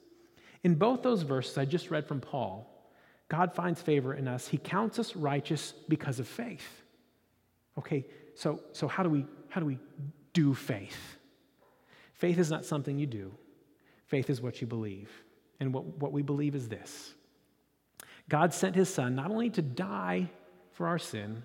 In 0.63 0.75
both 0.75 1.03
those 1.03 1.23
verses 1.23 1.59
I 1.59 1.65
just 1.65 1.91
read 1.91 2.07
from 2.07 2.21
Paul, 2.21 2.67
God 3.29 3.55
finds 3.55 3.81
favor 3.81 4.15
in 4.15 4.29
us. 4.29 4.47
He 4.49 4.59
counts 4.59 4.99
us 4.99 5.17
righteous 5.17 5.73
because 5.89 6.21
of 6.21 6.29
faith. 6.29 6.83
Okay, 7.79 8.05
so, 8.35 8.61
so 8.73 8.89
how, 8.89 9.03
do 9.03 9.09
we, 9.09 9.25
how 9.49 9.61
do 9.61 9.67
we 9.67 9.79
do 10.33 10.55
faith? 10.55 11.17
Faith 12.13 12.39
is 12.39 12.51
not 12.51 12.65
something 12.65 12.99
you 12.99 13.07
do, 13.07 13.33
faith 14.07 14.29
is 14.29 14.41
what 14.41 14.61
you 14.61 14.67
believe. 14.67 15.11
And 15.61 15.75
what, 15.75 15.85
what 15.85 16.13
we 16.13 16.23
believe 16.23 16.55
is 16.55 16.69
this 16.69 17.15
God 18.31 18.55
sent 18.55 18.77
his 18.77 18.89
son 18.93 19.15
not 19.17 19.31
only 19.31 19.51
to 19.51 19.61
die 19.61 20.31
for 20.73 20.87
our 20.87 20.99
sin, 20.99 21.43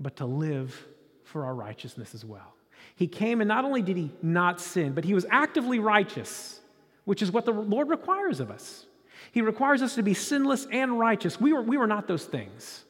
but 0.00 0.16
to 0.16 0.24
live 0.24 0.86
for 1.24 1.44
our 1.44 1.54
righteousness 1.54 2.14
as 2.14 2.24
well. 2.24 2.54
He 2.94 3.08
came 3.08 3.40
and 3.40 3.48
not 3.48 3.64
only 3.64 3.82
did 3.82 3.96
he 3.96 4.12
not 4.22 4.60
sin, 4.60 4.92
but 4.92 5.04
he 5.04 5.14
was 5.14 5.26
actively 5.30 5.80
righteous, 5.80 6.60
which 7.04 7.22
is 7.22 7.32
what 7.32 7.44
the 7.44 7.52
Lord 7.52 7.88
requires 7.88 8.38
of 8.38 8.50
us. 8.50 8.86
He 9.32 9.42
requires 9.42 9.82
us 9.82 9.96
to 9.96 10.02
be 10.02 10.14
sinless 10.14 10.66
and 10.70 10.98
righteous. 10.98 11.40
We 11.40 11.52
were, 11.52 11.62
we 11.62 11.76
were 11.76 11.86
not 11.86 12.06
those 12.06 12.24
things. 12.24 12.84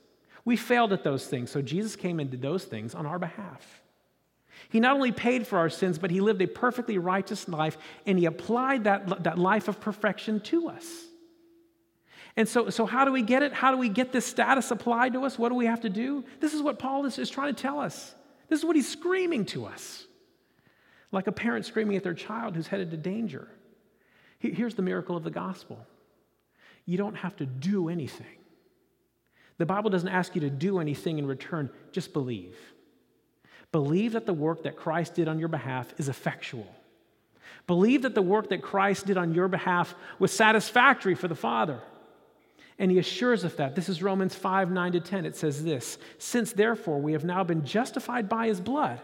We 0.45 0.57
failed 0.57 0.92
at 0.92 1.03
those 1.03 1.27
things. 1.27 1.51
So 1.51 1.62
Jesus 1.62 1.97
came 1.97 2.21
and 2.21 2.31
did 2.31 2.42
those 2.42 2.64
things 2.64 2.95
on 2.95 3.07
our 3.07 3.18
behalf. 3.18 3.83
He 4.68 4.79
not 4.79 4.95
only 4.95 5.12
paid 5.12 5.47
for 5.47 5.59
our 5.59 5.71
sins, 5.71 5.99
but 5.99 6.11
he 6.11 6.21
lived 6.21 6.42
a 6.42 6.47
perfectly 6.47 6.99
righteous 6.99 7.49
life 7.49 7.79
and 8.07 8.18
he 8.18 8.27
applied 8.27 8.85
that, 8.85 9.25
that 9.25 9.38
life 9.38 9.68
of 9.68 9.81
perfection 9.81 10.40
to 10.40 10.68
us. 10.68 10.85
And 12.37 12.49
so, 12.49 12.71
so, 12.71 12.87
how 12.87 13.05
do 13.05 13.12
we 13.12 13.23
get 13.23 13.42
it? 13.42 13.53
How 13.53 13.71
do 13.71 13.77
we 13.77 13.88
get 13.88 14.12
this 14.12 14.25
status 14.25 14.71
applied 14.71 15.12
to 15.12 15.25
us? 15.25 15.38
What 15.38 15.51
do 15.51 15.55
we 15.55 15.66
have 15.66 15.83
to 15.83 15.90
do? 15.90 16.25
This 16.40 16.55
is 16.55 16.62
what 16.62 16.79
Paul 16.79 17.05
is, 17.05 17.18
is 17.18 17.29
trying 17.29 17.55
to 17.55 17.62
tell 17.62 17.79
us. 17.79 18.14
This 18.49 18.61
is 18.61 18.64
what 18.64 18.77
he's 18.77 18.88
screaming 18.88 19.45
to 19.47 19.66
us. 19.66 20.07
Like 21.11 21.27
a 21.27 21.33
parent 21.33 21.66
screaming 21.66 21.97
at 21.97 22.03
their 22.03 22.14
child 22.14 22.57
who's 22.57 22.66
headed 22.66 22.90
to 22.90 22.97
danger. 22.97 23.49
Here's 24.38 24.75
the 24.75 24.83
miracle 24.83 25.16
of 25.16 25.25
the 25.25 25.31
gospel 25.31 25.87
you 26.85 26.99
don't 26.99 27.14
have 27.14 27.37
to 27.37 27.47
do 27.47 27.88
anything. 27.88 28.38
The 29.59 29.66
Bible 29.66 29.90
doesn't 29.90 30.09
ask 30.09 30.35
you 30.35 30.40
to 30.40 30.51
do 30.51 30.81
anything 30.81 31.18
in 31.18 31.27
return, 31.27 31.71
just 31.92 32.12
believe. 32.12 32.57
Believe 33.71 34.12
that 34.12 34.27
the 34.27 34.33
work 34.33 34.64
that 34.64 34.77
Christ 34.77 35.14
did 35.14 35.29
on 35.29 35.38
your 35.38 35.49
behalf 35.49 35.95
is 35.99 36.09
effectual. 36.09 36.66
Believe 37.66 38.03
that 38.03 38.14
the 38.14 38.23
work 38.23 38.49
that 38.49 38.62
Christ 38.62 39.07
did 39.07 39.16
on 39.16 39.35
your 39.35 39.49
behalf 39.49 39.95
was 40.18 40.33
satisfactory 40.33 41.14
for 41.14 41.29
the 41.29 41.35
Father. 41.35 41.81
And 42.83 42.90
he 42.90 42.99
assures 42.99 43.45
us 43.45 43.55
that. 43.55 43.77
This 43.77 43.88
is 43.88 44.03
Romans 44.03 44.35
5 44.35 44.73
9 44.73 44.92
to 44.92 45.01
10. 45.01 45.25
It 45.25 45.37
says 45.37 45.62
this 45.62 45.99
Since 46.18 46.53
therefore 46.53 47.01
we 47.01 47.12
have 47.12 47.25
now 47.25 47.45
been 47.45 47.64
justified 47.64 48.29
by 48.29 48.49
his 48.49 48.61
blood, 48.61 49.01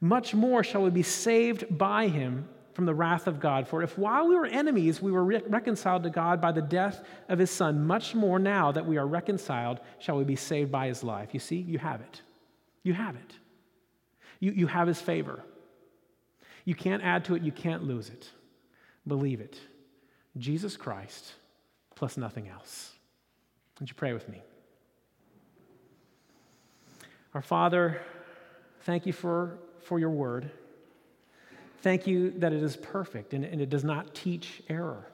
much 0.00 0.34
more 0.34 0.64
shall 0.64 0.82
we 0.82 0.88
be 0.88 1.02
saved 1.02 1.66
by 1.76 2.08
him 2.08 2.48
from 2.72 2.86
the 2.86 2.94
wrath 2.94 3.26
of 3.26 3.38
God. 3.38 3.68
For 3.68 3.82
if 3.82 3.98
while 3.98 4.26
we 4.26 4.34
were 4.34 4.46
enemies, 4.46 5.02
we 5.02 5.12
were 5.12 5.24
re- 5.24 5.42
reconciled 5.46 6.04
to 6.04 6.10
God 6.10 6.40
by 6.40 6.50
the 6.50 6.62
death 6.62 7.04
of 7.28 7.38
his 7.38 7.50
Son, 7.50 7.86
much 7.86 8.14
more 8.14 8.38
now 8.38 8.72
that 8.72 8.86
we 8.86 8.96
are 8.96 9.06
reconciled, 9.06 9.80
shall 9.98 10.16
we 10.16 10.24
be 10.24 10.36
saved 10.36 10.72
by 10.72 10.86
his 10.86 11.04
life. 11.04 11.34
You 11.34 11.40
see, 11.40 11.56
you 11.56 11.78
have 11.78 12.00
it. 12.00 12.22
You 12.82 12.94
have 12.94 13.14
it. 13.14 13.34
You, 14.40 14.52
you 14.52 14.66
have 14.68 14.88
his 14.88 15.02
favor. 15.02 15.44
You 16.64 16.74
can't 16.74 17.02
add 17.02 17.26
to 17.26 17.34
it, 17.34 17.42
you 17.42 17.52
can't 17.52 17.84
lose 17.84 18.08
it. 18.08 18.30
Believe 19.06 19.42
it. 19.42 19.60
Jesus 20.38 20.78
Christ 20.78 21.34
plus 21.98 22.16
nothing 22.16 22.48
else. 22.48 22.92
Would 23.80 23.88
you 23.88 23.94
pray 23.96 24.12
with 24.12 24.28
me? 24.28 24.40
Our 27.34 27.42
Father, 27.42 28.00
thank 28.82 29.04
you 29.04 29.12
for, 29.12 29.58
for 29.80 29.98
your 29.98 30.10
word. 30.10 30.48
Thank 31.82 32.06
you 32.06 32.30
that 32.38 32.52
it 32.52 32.62
is 32.62 32.76
perfect 32.76 33.34
and, 33.34 33.44
and 33.44 33.60
it 33.60 33.68
does 33.68 33.82
not 33.82 34.14
teach 34.14 34.62
error. 34.68 35.08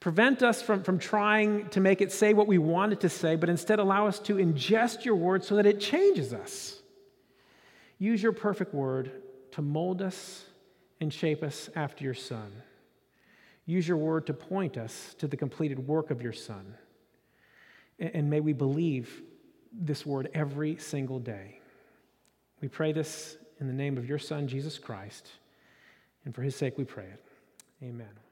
Prevent 0.00 0.42
us 0.42 0.60
from, 0.60 0.82
from 0.82 0.98
trying 0.98 1.68
to 1.68 1.80
make 1.80 2.00
it 2.00 2.10
say 2.10 2.34
what 2.34 2.48
we 2.48 2.58
want 2.58 2.92
it 2.92 3.00
to 3.02 3.08
say, 3.08 3.36
but 3.36 3.48
instead 3.48 3.78
allow 3.78 4.08
us 4.08 4.18
to 4.18 4.34
ingest 4.34 5.04
your 5.04 5.14
word 5.14 5.44
so 5.44 5.54
that 5.54 5.64
it 5.64 5.80
changes 5.80 6.32
us. 6.32 6.80
Use 8.00 8.20
your 8.20 8.32
perfect 8.32 8.74
word 8.74 9.12
to 9.52 9.62
mold 9.62 10.02
us 10.02 10.44
and 11.00 11.14
shape 11.14 11.44
us 11.44 11.70
after 11.76 12.02
your 12.02 12.14
Son. 12.14 12.50
Use 13.66 13.86
your 13.86 13.96
word 13.96 14.26
to 14.26 14.32
point 14.32 14.76
us 14.76 15.14
to 15.18 15.26
the 15.26 15.36
completed 15.36 15.86
work 15.86 16.10
of 16.10 16.22
your 16.22 16.32
Son. 16.32 16.74
And 17.98 18.30
may 18.30 18.40
we 18.40 18.52
believe 18.52 19.22
this 19.72 20.06
word 20.06 20.30
every 20.32 20.76
single 20.76 21.18
day. 21.18 21.60
We 22.60 22.68
pray 22.68 22.92
this 22.92 23.36
in 23.60 23.66
the 23.66 23.72
name 23.72 23.98
of 23.98 24.08
your 24.08 24.18
Son, 24.18 24.46
Jesus 24.46 24.78
Christ. 24.78 25.28
And 26.24 26.34
for 26.34 26.42
his 26.42 26.54
sake 26.54 26.78
we 26.78 26.84
pray 26.84 27.06
it. 27.06 27.24
Amen. 27.82 28.25